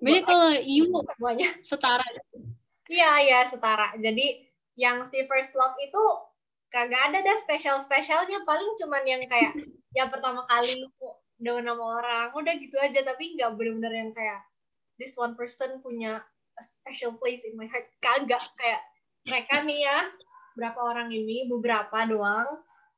Jadi 0.00 0.20
kalau 0.24 0.50
you 0.64 0.88
Semuanya. 1.16 1.48
setara 1.60 2.04
Iya, 2.88 3.10
iya 3.20 3.40
setara. 3.44 3.92
Jadi 4.00 4.48
yang 4.80 5.04
si 5.04 5.20
first 5.28 5.52
love 5.52 5.76
itu 5.76 6.02
kagak 6.68 7.12
ada 7.12 7.24
dah 7.24 7.36
spesial-spesialnya. 7.40 8.44
Paling 8.44 8.70
cuman 8.80 9.02
yang 9.04 9.22
kayak 9.26 9.52
yang 9.98 10.08
pertama 10.12 10.44
kali 10.48 10.84
dengan 11.40 11.74
nama 11.74 11.84
orang. 12.00 12.28
Udah 12.36 12.54
gitu 12.56 12.76
aja. 12.80 13.04
Tapi 13.04 13.36
nggak 13.36 13.56
bener-bener 13.56 13.92
yang 13.92 14.10
kayak 14.12 14.44
this 15.00 15.16
one 15.16 15.38
person 15.38 15.80
punya 15.80 16.20
a 16.58 16.62
special 16.62 17.16
place 17.16 17.46
in 17.46 17.54
my 17.54 17.66
heart. 17.70 17.88
Kagak. 18.02 18.42
Kayak 18.58 18.82
mereka 19.28 19.62
nih 19.64 19.84
ya, 19.84 19.98
berapa 20.56 20.80
orang 20.80 21.12
ini, 21.12 21.46
beberapa 21.46 22.08
doang, 22.08 22.48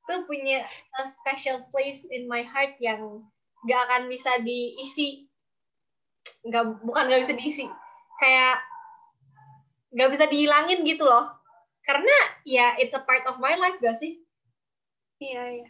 tuh 0.06 0.24
punya 0.24 0.62
a 0.96 1.02
special 1.06 1.66
place 1.74 2.06
in 2.08 2.30
my 2.30 2.46
heart 2.46 2.78
yang 2.78 3.24
nggak 3.66 3.80
akan 3.90 4.08
bisa 4.08 4.30
diisi. 4.40 5.28
Nggak, 6.46 6.86
bukan 6.86 7.04
nggak 7.10 7.22
bisa 7.26 7.34
diisi. 7.36 7.66
Kayak 8.16 8.62
nggak 9.90 10.10
bisa 10.14 10.24
dihilangin 10.30 10.86
gitu 10.86 11.04
loh. 11.04 11.39
Karena 11.80 12.16
ya 12.44 12.76
it's 12.76 12.96
a 12.96 13.02
part 13.02 13.24
of 13.26 13.40
my 13.40 13.56
life 13.56 13.80
gak 13.80 13.96
sih? 13.96 14.20
Iya, 15.20 15.42
iya. 15.60 15.68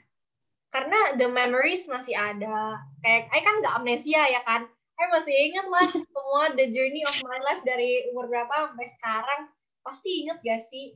Karena 0.71 1.19
the 1.19 1.27
memories 1.27 1.91
masih 1.91 2.15
ada. 2.15 2.79
Kayak, 3.03 3.27
I 3.35 3.41
kan 3.43 3.59
nggak 3.59 3.77
amnesia 3.83 4.23
ya 4.31 4.41
kan? 4.47 4.71
I 4.71 5.05
masih 5.11 5.35
ingat 5.51 5.67
lah 5.67 5.87
semua 6.15 6.55
the 6.55 6.71
journey 6.71 7.03
of 7.03 7.17
my 7.27 7.39
life 7.43 7.63
dari 7.67 8.07
umur 8.15 8.31
berapa 8.31 8.71
sampai 8.71 8.87
sekarang. 8.87 9.41
Pasti 9.83 10.23
inget 10.23 10.39
gak 10.45 10.63
sih? 10.63 10.95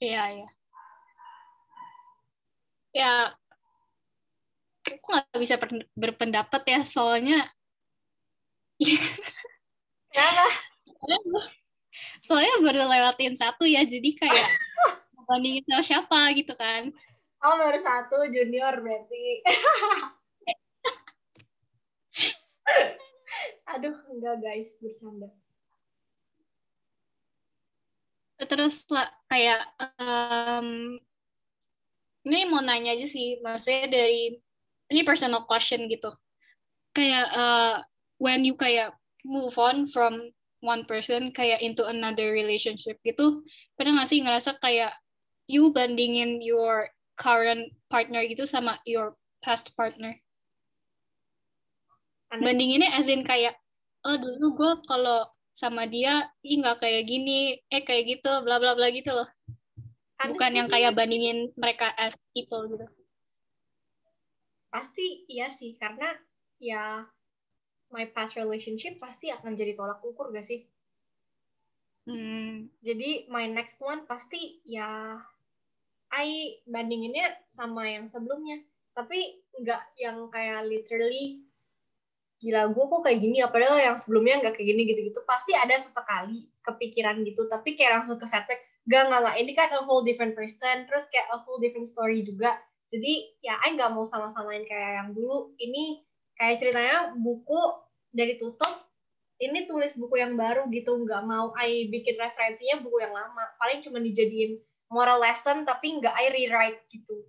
Iya, 0.00 0.22
iya. 0.32 0.48
Ya, 2.90 3.12
aku 4.82 5.06
nggak 5.14 5.38
bisa 5.38 5.54
berpendapat 5.94 6.62
ya, 6.66 6.80
soalnya 6.82 7.46
Kenapa? 10.10 10.46
soalnya, 10.82 11.42
soalnya 12.20 12.60
baru 12.60 12.86
lewatin 12.88 13.34
satu 13.36 13.64
ya, 13.64 13.84
jadi 13.84 14.10
kayak 14.16 14.48
bandingin 15.28 15.64
sama 15.66 15.82
siapa 15.82 16.20
gitu 16.34 16.52
kan. 16.58 16.90
Oh 17.40 17.54
baru 17.56 17.80
satu 17.80 18.28
junior 18.28 18.76
berarti. 18.84 19.40
Aduh 23.72 23.96
enggak 24.12 24.36
guys 24.42 24.76
bercanda. 24.82 25.30
Terus 28.40 28.88
lah 28.88 29.08
kayak 29.28 29.68
em, 30.00 30.96
ini 32.24 32.44
mau 32.48 32.60
nanya 32.64 32.96
aja 32.96 33.04
sih, 33.08 33.40
maksudnya 33.44 33.88
dari 33.88 34.36
ini 34.90 35.00
personal 35.04 35.44
question 35.48 35.88
gitu. 35.88 36.12
Kayak 36.92 37.26
eh, 37.30 37.76
when 38.20 38.44
you 38.44 38.56
kayak 38.56 38.92
move 39.24 39.56
on 39.56 39.88
from 39.88 40.32
one 40.60 40.84
person 40.84 41.32
kayak 41.32 41.60
into 41.64 41.84
another 41.88 42.32
relationship 42.32 43.00
gitu, 43.04 43.44
pernah 43.76 44.00
nggak 44.00 44.08
sih 44.08 44.20
ngerasa 44.20 44.60
kayak 44.60 44.92
you 45.50 45.72
bandingin 45.72 46.40
your 46.40 46.88
current 47.16 47.72
partner 47.90 48.24
gitu 48.24 48.44
sama 48.48 48.78
your 48.88 49.16
past 49.44 49.72
partner? 49.76 50.16
Honest- 52.30 52.44
Bandinginnya 52.46 52.94
as 52.94 53.10
in 53.10 53.26
kayak, 53.26 53.58
oh 54.06 54.16
dulu 54.16 54.54
gue 54.56 54.72
kalau 54.86 55.26
sama 55.50 55.84
dia, 55.84 56.30
ih 56.46 56.62
nggak 56.62 56.78
kayak 56.78 57.02
gini, 57.10 57.58
eh 57.68 57.82
kayak 57.82 58.06
gitu, 58.20 58.30
bla 58.46 58.62
bla 58.62 58.78
bla 58.78 58.88
gitu 58.94 59.10
loh. 59.10 59.26
Bukan 60.20 60.52
yang 60.52 60.68
kayak 60.68 60.92
bandingin 60.94 61.50
mereka 61.56 61.90
as 61.96 62.14
people 62.36 62.68
gitu. 62.70 62.86
pasti 64.70 65.26
iya 65.26 65.50
sih 65.50 65.74
karena 65.74 66.14
ya 66.62 67.02
my 67.90 68.06
past 68.10 68.38
relationship 68.38 68.98
pasti 69.02 69.28
akan 69.34 69.58
jadi 69.58 69.74
tolak 69.74 70.02
ukur 70.02 70.30
gak 70.30 70.46
sih? 70.46 70.66
Hmm, 72.08 72.72
jadi 72.80 73.28
my 73.28 73.46
next 73.52 73.78
one 73.78 74.08
pasti 74.08 74.58
ya 74.64 75.20
I 76.10 76.58
bandinginnya 76.66 77.38
sama 77.52 77.86
yang 77.86 78.10
sebelumnya. 78.10 78.58
Tapi 78.96 79.46
nggak 79.62 79.82
yang 80.00 80.26
kayak 80.32 80.66
literally 80.66 81.46
gila 82.40 82.72
gue 82.72 82.84
kok 82.88 83.02
kayak 83.04 83.20
gini 83.20 83.44
ya 83.44 83.52
padahal 83.52 83.76
yang 83.76 83.96
sebelumnya 84.00 84.40
nggak 84.40 84.58
kayak 84.58 84.68
gini 84.74 84.82
gitu-gitu. 84.90 85.20
Pasti 85.28 85.52
ada 85.54 85.76
sesekali 85.76 86.50
kepikiran 86.64 87.22
gitu 87.22 87.46
tapi 87.46 87.78
kayak 87.78 88.02
langsung 88.02 88.18
ke 88.18 88.26
setback. 88.26 88.58
Gak 88.88 89.06
nggak 89.06 89.20
nggak. 89.22 89.36
Ini 89.46 89.52
kan 89.54 89.68
a 89.76 89.80
whole 89.86 90.02
different 90.02 90.34
person 90.34 90.88
terus 90.88 91.06
kayak 91.14 91.30
a 91.30 91.38
whole 91.38 91.60
different 91.62 91.86
story 91.86 92.26
juga. 92.26 92.58
Jadi 92.90 93.38
ya 93.44 93.54
I 93.62 93.78
nggak 93.78 93.94
mau 93.94 94.02
sama-samain 94.02 94.66
kayak 94.66 95.04
yang 95.04 95.08
dulu. 95.14 95.54
Ini 95.62 96.09
kayak 96.40 96.56
ceritanya 96.56 97.12
buku 97.20 97.60
dari 98.08 98.40
tutup 98.40 98.88
ini 99.40 99.68
tulis 99.68 99.92
buku 99.96 100.16
yang 100.20 100.40
baru 100.40 100.64
gitu 100.72 100.96
nggak 100.96 101.20
mau 101.24 101.52
I 101.60 101.88
bikin 101.92 102.16
referensinya 102.16 102.80
buku 102.80 103.04
yang 103.04 103.12
lama. 103.12 103.44
Paling 103.60 103.84
cuma 103.84 104.00
dijadiin 104.00 104.56
moral 104.88 105.20
lesson 105.20 105.68
tapi 105.68 106.00
nggak 106.00 106.16
I 106.16 106.32
rewrite 106.32 106.80
gitu. 106.88 107.28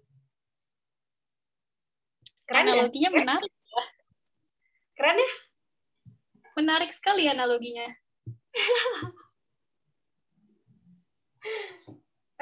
Keren 2.47 2.67
ya? 2.67 2.83
Analoginya 2.83 3.09
menarik, 3.15 3.51
keren 4.99 5.19
ya? 5.19 5.31
Menarik 6.55 6.91
sekali 6.91 7.27
analoginya. 7.27 7.87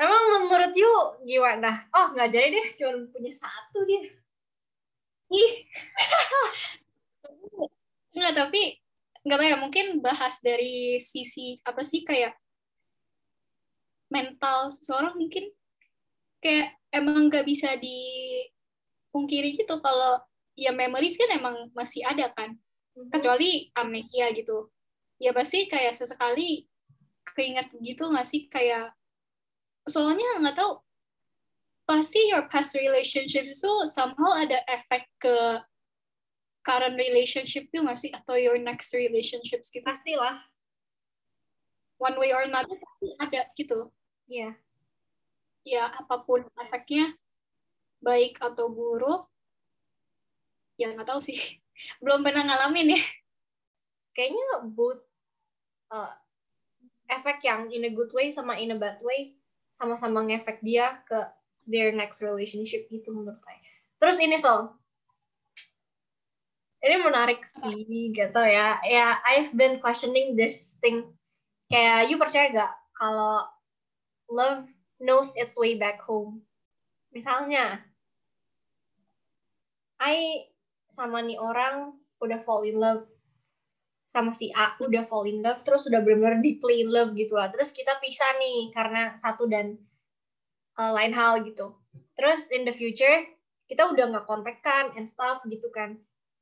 emang 0.02 0.50
menurut 0.50 0.74
you 0.74 0.90
gimana? 1.30 1.86
Oh 1.94 2.10
nggak 2.14 2.30
jadi 2.34 2.50
deh 2.50 2.74
cuma 2.78 3.06
punya 3.14 3.34
satu 3.38 3.86
dia 3.86 4.02
Ih, 5.30 5.52
Enggak, 8.18 8.34
tapi 8.36 8.62
nggak 9.22 9.38
tahu 9.38 9.48
ya 9.52 9.58
mungkin 9.60 9.86
bahas 10.02 10.42
dari 10.42 10.98
sisi 10.98 11.60
apa 11.62 11.84
sih 11.86 12.02
kayak 12.02 12.34
mental 14.10 14.74
seseorang 14.74 15.14
mungkin. 15.16 15.54
Kayak 16.42 16.74
emang 16.90 17.30
nggak 17.30 17.46
bisa 17.46 17.76
dipungkiri 17.78 19.54
gitu 19.60 19.78
kalau 19.84 20.18
ya 20.58 20.74
memories 20.74 21.16
kan 21.20 21.30
emang 21.36 21.70
masih 21.78 22.02
ada 22.06 22.34
kan. 22.34 22.58
Mhm. 22.98 23.10
kecuali 23.14 23.70
amnesia 23.78 24.28
gitu. 24.34 24.74
Ya 25.22 25.32
pasti 25.32 25.70
kayak 25.70 25.94
sesekali 25.94 26.66
keinget 27.38 27.70
gitu 27.80 28.10
nggak 28.10 28.26
sih? 28.26 28.50
Kayak 28.50 28.98
soalnya 29.86 30.42
nggak 30.42 30.58
tahu 30.58 30.82
pasti 31.90 32.30
your 32.30 32.46
past 32.46 32.78
relationship 32.78 33.50
itu 33.50 33.74
somehow 33.90 34.38
ada 34.38 34.62
efek 34.70 35.10
ke 35.18 35.58
current 36.62 36.94
relationship 36.94 37.66
tuh 37.74 37.82
nggak 37.82 37.98
sih? 37.98 38.14
Atau 38.14 38.38
your 38.38 38.62
next 38.62 38.94
relationships 38.94 39.74
gitu? 39.74 39.82
Pastilah. 39.82 40.38
One 41.98 42.22
way 42.22 42.30
or 42.30 42.46
another 42.46 42.78
pasti 42.78 43.10
ada 43.18 43.50
gitu. 43.58 43.90
Iya. 44.30 44.54
ya 45.66 45.90
apa 45.92 46.24
pun 46.24 46.46
efeknya 46.56 47.14
baik 48.00 48.40
atau 48.40 48.72
buruk 48.72 49.26
ya 50.78 50.94
nggak 50.94 51.10
tahu 51.10 51.18
sih. 51.18 51.42
Belum 52.06 52.22
pernah 52.22 52.46
ngalamin 52.46 52.94
ya. 52.94 53.02
Kayaknya 54.14 54.46
both 54.70 55.02
uh, 55.90 56.14
efek 57.10 57.42
yang 57.42 57.74
in 57.74 57.90
a 57.90 57.92
good 57.92 58.14
way 58.14 58.30
sama 58.30 58.62
in 58.62 58.72
a 58.72 58.78
bad 58.78 59.02
way 59.02 59.34
sama-sama 59.74 60.22
ngefek 60.22 60.62
dia 60.62 61.02
ke 61.10 61.18
their 61.70 61.94
next 61.94 62.26
relationship 62.26 62.90
gitu 62.90 63.14
menurut 63.14 63.40
saya. 63.46 63.62
Terus 64.02 64.18
ini 64.20 64.36
Sol, 64.42 64.74
ini 66.82 66.96
menarik 67.00 67.46
sih 67.46 67.86
gitu 68.12 68.42
ya. 68.42 68.82
Ya 68.84 69.22
I've 69.24 69.54
been 69.54 69.78
questioning 69.78 70.34
this 70.34 70.76
thing. 70.82 71.06
Kayak 71.70 72.10
you 72.10 72.18
percaya 72.18 72.50
gak 72.50 72.74
kalau 72.98 73.46
love 74.32 74.66
knows 74.98 75.38
its 75.38 75.56
way 75.56 75.78
back 75.78 76.02
home? 76.02 76.42
Misalnya, 77.14 77.86
I 80.00 80.50
sama 80.90 81.22
nih 81.22 81.38
orang 81.38 81.94
udah 82.20 82.40
fall 82.44 82.66
in 82.66 82.80
love 82.80 83.06
sama 84.10 84.34
si 84.34 84.50
A 84.58 84.74
udah 84.82 85.06
fall 85.06 85.30
in 85.30 85.46
love 85.46 85.62
terus 85.62 85.86
udah 85.86 86.02
bener-bener 86.02 86.42
deeply 86.42 86.82
in 86.82 86.90
love 86.90 87.14
gitu 87.14 87.38
lah 87.38 87.54
terus 87.54 87.70
kita 87.70 87.94
pisah 88.02 88.42
nih 88.42 88.74
karena 88.74 89.14
satu 89.16 89.46
dan 89.46 89.78
uh, 90.80 90.92
lain 90.96 91.12
hal 91.12 91.44
gitu. 91.44 91.76
Terus 92.16 92.48
in 92.56 92.64
the 92.64 92.72
future 92.72 93.28
kita 93.68 93.92
udah 93.92 94.10
nggak 94.16 94.26
kontekan 94.26 94.96
and 94.96 95.06
stuff 95.06 95.44
gitu 95.46 95.68
kan. 95.76 96.00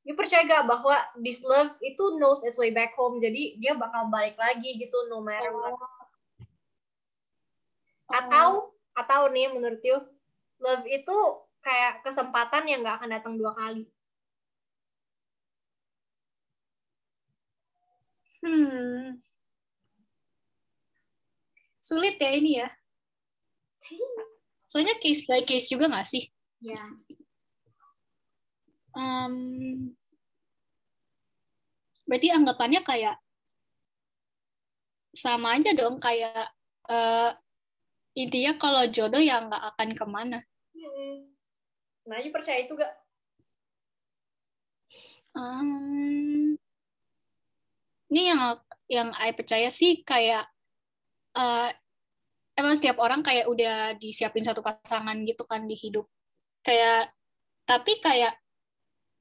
You 0.08 0.16
percaya 0.16 0.48
gak 0.48 0.72
bahwa 0.72 0.96
this 1.20 1.44
love 1.44 1.76
itu 1.84 2.16
knows 2.16 2.40
its 2.48 2.56
way 2.56 2.72
back 2.72 2.96
home. 2.96 3.20
Jadi 3.20 3.60
dia 3.60 3.76
bakal 3.76 4.08
balik 4.08 4.40
lagi 4.40 4.80
gitu 4.80 4.96
no 5.12 5.20
matter 5.20 5.52
what. 5.52 5.76
Atau 8.08 8.72
atau 8.96 9.28
nih 9.28 9.52
menurut 9.52 9.84
you 9.84 10.00
love 10.64 10.88
itu 10.88 11.18
kayak 11.60 12.08
kesempatan 12.08 12.64
yang 12.72 12.80
nggak 12.88 13.04
akan 13.04 13.12
datang 13.12 13.36
dua 13.36 13.52
kali? 13.52 13.84
Hmm. 18.40 19.20
Sulit 21.84 22.16
ya 22.16 22.32
ini 22.32 22.64
ya 22.64 22.72
soalnya 24.68 25.00
case 25.00 25.24
by 25.24 25.42
case 25.48 25.72
juga 25.72 25.88
nggak 25.88 26.08
sih? 26.08 26.28
Ya. 26.60 26.84
Um, 28.92 29.36
berarti 32.04 32.28
anggapannya 32.34 32.82
kayak 32.84 33.16
sama 35.16 35.58
aja 35.58 35.74
dong 35.74 35.98
kayak 35.98 36.52
eh, 36.92 37.32
intinya 38.18 38.54
kalau 38.60 38.84
jodoh 38.90 39.22
ya 39.22 39.42
nggak 39.42 39.64
akan 39.74 39.90
ke 39.96 40.06
mana. 40.06 40.40
Nah 42.08 42.18
you 42.24 42.32
percaya 42.32 42.64
itu 42.64 42.76
gak 42.76 42.94
Um, 45.38 46.58
ini 48.10 48.22
yang 48.34 48.58
yang 48.90 49.10
I 49.14 49.38
percaya 49.38 49.70
sih 49.70 50.02
kayak 50.02 50.50
eh, 51.38 51.70
emang 52.58 52.74
setiap 52.74 52.98
orang 52.98 53.22
kayak 53.22 53.46
udah 53.46 53.94
disiapin 54.02 54.42
satu 54.42 54.66
pasangan 54.66 55.16
gitu 55.24 55.46
kan 55.46 55.70
di 55.70 55.78
hidup. 55.78 56.10
Kayak 56.66 57.14
tapi 57.70 58.02
kayak 58.02 58.34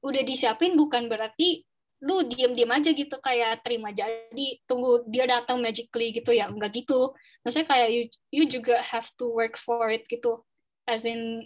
udah 0.01 0.23
disiapin 0.25 0.73
bukan 0.73 1.05
berarti 1.05 1.61
lu 2.05 2.25
diem-diem 2.29 2.69
aja 2.69 2.93
gitu 2.93 3.17
kayak 3.17 3.65
terima 3.65 3.89
jadi 3.89 4.47
tunggu 4.69 5.09
dia 5.09 5.25
datang 5.25 5.57
magically 5.61 6.13
gitu 6.13 6.33
ya 6.33 6.49
enggak 6.49 6.73
gitu. 6.81 7.13
Maksudnya 7.45 7.67
kayak 7.69 7.89
you 7.93 8.03
you 8.33 8.43
juga 8.49 8.81
have 8.81 9.09
to 9.17 9.29
work 9.29 9.57
for 9.57 9.89
it 9.93 10.05
gitu. 10.09 10.41
As 10.85 11.05
in 11.05 11.45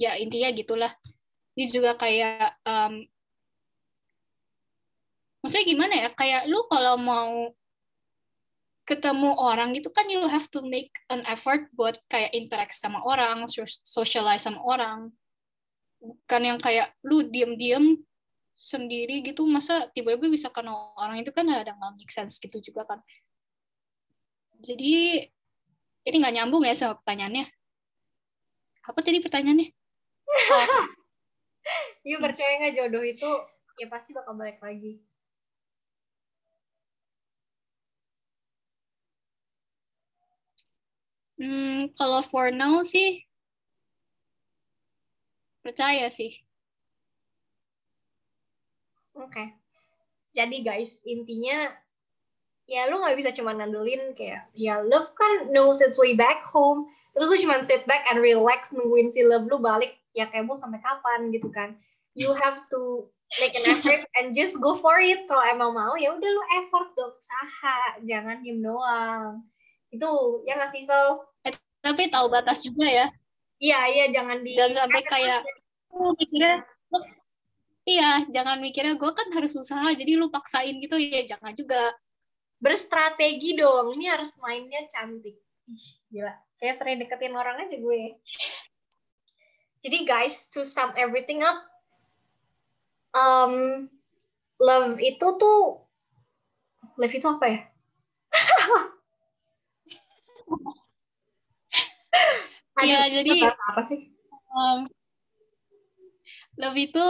ya 0.00 0.16
intinya 0.16 0.52
gitulah. 0.52 0.92
Dia 1.58 1.66
juga 1.68 1.98
kayak 1.98 2.62
um, 2.64 3.02
maksudnya 5.42 5.66
gimana 5.68 5.94
ya? 6.06 6.08
Kayak 6.14 6.42
lu 6.48 6.60
kalau 6.70 6.96
mau 6.96 7.52
ketemu 8.88 9.36
orang 9.36 9.76
gitu 9.76 9.92
kan 9.92 10.08
you 10.08 10.24
have 10.24 10.48
to 10.48 10.64
make 10.64 10.88
an 11.12 11.20
effort 11.28 11.68
buat 11.76 12.00
kayak 12.08 12.32
interact 12.32 12.72
sama 12.72 13.04
orang 13.04 13.44
so- 13.44 13.68
socialize 13.84 14.48
sama 14.48 14.64
orang. 14.64 15.12
Bukan 16.00 16.40
yang 16.40 16.56
kayak 16.56 16.96
lu 17.04 17.20
diem-diem 17.28 18.00
sendiri 18.56 19.20
gitu 19.20 19.44
masa 19.44 19.92
tiba-tiba 19.92 20.32
bisa 20.32 20.48
kenal 20.48 20.96
orang 20.96 21.20
itu 21.20 21.28
kan 21.30 21.44
ada 21.52 21.76
nggak 21.76 21.92
make 22.00 22.08
sense 22.08 22.40
gitu 22.40 22.64
juga 22.64 22.88
kan. 22.88 23.04
Jadi 24.64 25.28
ini 26.08 26.16
nggak 26.16 26.34
nyambung 26.40 26.64
ya 26.64 26.72
sama 26.72 26.96
pertanyaannya. 26.96 27.44
Apa 28.88 29.04
tadi 29.04 29.20
pertanyaannya? 29.20 29.68
You 32.08 32.16
percaya 32.24 32.56
nggak 32.56 32.74
jodoh 32.80 33.04
itu 33.04 33.28
ya 33.76 33.86
pasti 33.92 34.16
bakal 34.16 34.32
balik 34.32 34.64
lagi 34.64 35.04
Hmm, 41.38 41.94
kalau 41.94 42.18
for 42.26 42.50
now 42.50 42.82
sih 42.82 43.22
percaya 45.62 46.10
sih. 46.10 46.34
Oke. 49.14 49.54
Jadi 50.34 50.66
guys, 50.66 51.06
intinya 51.06 51.70
ya 52.68 52.90
lu 52.90 53.00
nggak 53.00 53.16
bisa 53.16 53.30
cuma 53.32 53.56
ngandelin 53.56 54.12
kayak 54.12 54.44
ya 54.52 54.84
love 54.84 55.08
kan 55.16 55.48
knows 55.54 55.78
its 55.78 55.98
way 55.98 56.18
back 56.18 56.42
home. 56.42 56.90
Terus 57.14 57.30
lu 57.30 57.38
cuma 57.46 57.62
sit 57.62 57.86
back 57.86 58.02
and 58.10 58.18
relax 58.18 58.74
nungguin 58.74 59.10
si 59.10 59.22
love 59.22 59.46
lu 59.46 59.62
balik 59.62 59.94
ya 60.18 60.26
kayak 60.26 60.46
mau 60.46 60.58
sampai 60.58 60.82
kapan 60.82 61.30
gitu 61.30 61.50
kan. 61.54 61.78
You 62.18 62.34
have 62.34 62.66
to 62.74 63.06
make 63.38 63.54
an 63.54 63.66
effort 63.78 64.02
and 64.18 64.34
just 64.34 64.58
go 64.58 64.74
for 64.78 64.98
it. 64.98 65.26
Kalau 65.30 65.46
emang 65.46 65.74
mau 65.74 65.94
ya 65.94 66.14
udah 66.14 66.30
lu 66.30 66.42
effort 66.62 66.94
dong, 66.98 67.14
usaha, 67.14 68.02
jangan 68.02 68.42
diem 68.42 68.58
doang. 68.58 69.46
Itu 69.92 70.42
ya 70.44 70.56
nggak 70.58 70.72
sih 70.72 70.84
Sol? 70.84 71.24
Tapi 71.80 72.10
tahu 72.10 72.26
batas 72.28 72.60
juga 72.66 72.84
ya. 72.84 73.06
Iya, 73.58 73.80
iya 73.90 74.04
jangan 74.14 74.38
di 74.42 74.54
Jangan 74.54 74.86
sampai 74.86 75.02
kayak 75.06 75.40
oh, 75.90 76.14
mikirnya 76.14 76.62
Iya, 77.88 78.28
jangan 78.28 78.60
mikirnya 78.60 79.00
gue 79.00 79.12
kan 79.16 79.32
harus 79.32 79.56
usaha, 79.56 79.88
jadi 79.96 80.20
lu 80.20 80.28
paksain 80.28 80.76
gitu 80.76 81.00
ya, 81.00 81.24
jangan 81.24 81.56
juga. 81.56 81.96
berstrategi 82.58 83.54
dong. 83.54 83.94
Ini 83.94 84.18
harus 84.18 84.34
mainnya 84.42 84.82
cantik. 84.90 85.38
Gila. 86.10 86.34
Kayak 86.58 86.74
sering 86.74 86.98
deketin 86.98 87.38
orang 87.38 87.54
aja 87.62 87.78
gue. 87.78 88.18
Jadi 89.78 89.98
guys, 90.02 90.50
to 90.50 90.66
sum 90.66 90.90
everything 90.98 91.38
up, 91.38 91.54
um, 93.14 93.86
love 94.58 94.98
itu 94.98 95.22
tuh, 95.38 95.86
love 96.98 97.14
itu 97.14 97.26
apa 97.30 97.46
ya? 97.46 97.60
Iya, 102.78 103.00
jadi- 103.10 103.42
apa 103.42 103.82
sih? 103.84 104.14
Um, 104.54 104.86
love 106.56 106.78
itu, 106.78 107.04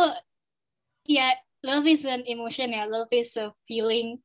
ya 1.04 1.36
love 1.60 1.84
is 1.84 2.08
an 2.08 2.24
emotion 2.24 2.72
ya, 2.72 2.88
love 2.88 3.12
is 3.12 3.36
a 3.36 3.52
feeling. 3.68 4.18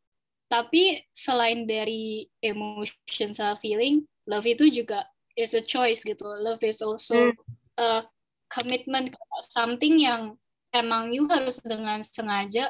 Tapi 0.48 1.02
selain 1.12 1.66
dari 1.66 2.30
emotion 2.40 3.34
sama 3.34 3.58
feeling, 3.60 4.06
love 4.30 4.46
itu 4.48 4.70
juga 4.70 5.04
is 5.36 5.52
a 5.58 5.64
choice 5.66 6.06
gitu. 6.06 6.24
Love 6.24 6.62
is 6.64 6.80
also 6.80 7.34
a 7.76 8.06
commitment 8.48 9.12
something 9.50 9.98
yang 10.00 10.38
emang 10.72 11.10
you 11.12 11.26
harus 11.28 11.58
dengan 11.66 12.06
sengaja 12.06 12.70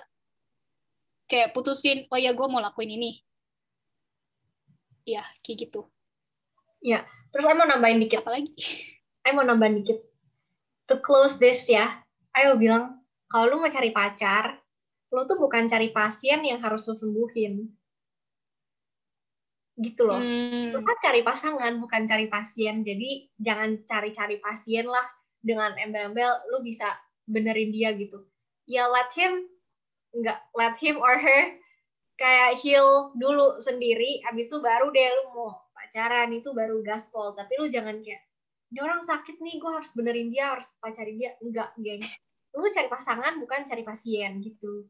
kayak 1.27 1.51
putusin, 1.55 2.07
oh 2.11 2.19
ya 2.19 2.33
gue 2.33 2.47
mau 2.47 2.63
lakuin 2.63 2.95
ini. 2.95 3.19
Ya, 5.03 5.27
kayak 5.43 5.67
gitu. 5.67 5.92
Terus 7.31 7.43
saya 7.47 7.55
mau 7.55 7.65
nambahin 7.65 8.03
dikit. 8.03 8.21
Apalagi? 8.21 8.51
saya 9.23 9.31
mau 9.39 9.47
nambahin 9.47 9.79
dikit. 9.79 10.03
To 10.91 10.99
close 10.99 11.39
this 11.39 11.71
ya, 11.71 12.03
ayo 12.35 12.59
bilang, 12.59 12.99
kalau 13.31 13.55
lu 13.55 13.63
mau 13.63 13.71
cari 13.71 13.95
pacar, 13.95 14.59
lo 15.13 15.23
tuh 15.23 15.39
bukan 15.39 15.69
cari 15.69 15.95
pasien 15.95 16.43
yang 16.43 16.59
harus 16.59 16.83
lo 16.89 16.97
sembuhin 16.97 17.69
gitu 19.73 20.05
loh 20.05 20.21
Hmm. 20.21 20.69
lo 20.69 20.85
kan 20.85 20.97
cari 21.01 21.25
pasangan 21.25 21.81
bukan 21.81 22.05
cari 22.05 22.29
pasien 22.29 22.85
jadi 22.85 23.25
jangan 23.41 23.81
cari-cari 23.89 24.37
pasien 24.37 24.85
lah 24.85 25.05
dengan 25.41 25.73
embel-embel 25.81 26.29
lo 26.53 26.61
bisa 26.61 26.85
benerin 27.25 27.73
dia 27.73 27.89
gitu 27.97 28.21
ya 28.69 28.85
let 28.85 29.09
him 29.17 29.49
nggak 30.13 30.39
let 30.53 30.77
him 30.77 31.01
or 31.01 31.17
her 31.17 31.57
kayak 32.21 32.53
heal 32.61 33.09
dulu 33.17 33.57
sendiri 33.57 34.21
abis 34.29 34.53
itu 34.53 34.61
baru 34.61 34.93
deh 34.93 35.09
lu 35.09 35.23
mau 35.33 35.57
pacaran 35.93 36.33
itu 36.33 36.49
baru 36.57 36.81
gaspol. 36.81 37.37
Tapi 37.37 37.53
lu 37.61 37.69
jangan 37.69 38.01
kayak 38.01 38.25
ini 38.73 38.81
orang 38.81 39.05
sakit 39.05 39.37
nih 39.37 39.61
gue 39.61 39.69
harus 39.69 39.93
benerin 39.93 40.33
dia 40.33 40.57
harus 40.57 40.73
pacarin 40.81 41.21
dia. 41.21 41.37
Enggak 41.37 41.69
gengs. 41.77 42.17
Lu 42.57 42.65
cari 42.65 42.89
pasangan 42.89 43.37
bukan 43.37 43.61
cari 43.61 43.85
pasien 43.85 44.41
gitu. 44.41 44.89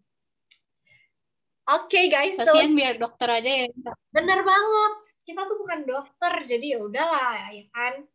Oke 1.67 2.07
guys 2.07 2.39
so 2.39 2.47
Pasien 2.47 2.71
biar 2.71 2.95
dokter 2.95 3.27
aja 3.27 3.51
ya. 3.51 3.67
bener 4.15 4.39
banget. 4.47 4.93
Kita 5.27 5.43
tuh 5.43 5.59
bukan 5.59 5.83
dokter 5.83 6.33
jadi 6.47 6.79
ya 6.79 6.79
udahlah 6.79 7.51
ya 7.51 7.67
kan? 7.75 8.07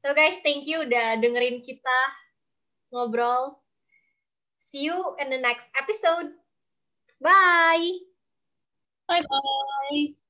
So 0.00 0.16
guys 0.16 0.40
thank 0.40 0.64
you 0.64 0.80
udah 0.80 1.20
dengerin 1.20 1.60
kita 1.60 1.98
ngobrol. 2.88 3.60
See 4.56 4.88
you 4.88 4.96
in 5.20 5.28
the 5.28 5.40
next 5.40 5.68
episode. 5.76 6.32
Bye. 7.20 8.00
Bye 9.04 9.20
bye. 9.28 10.25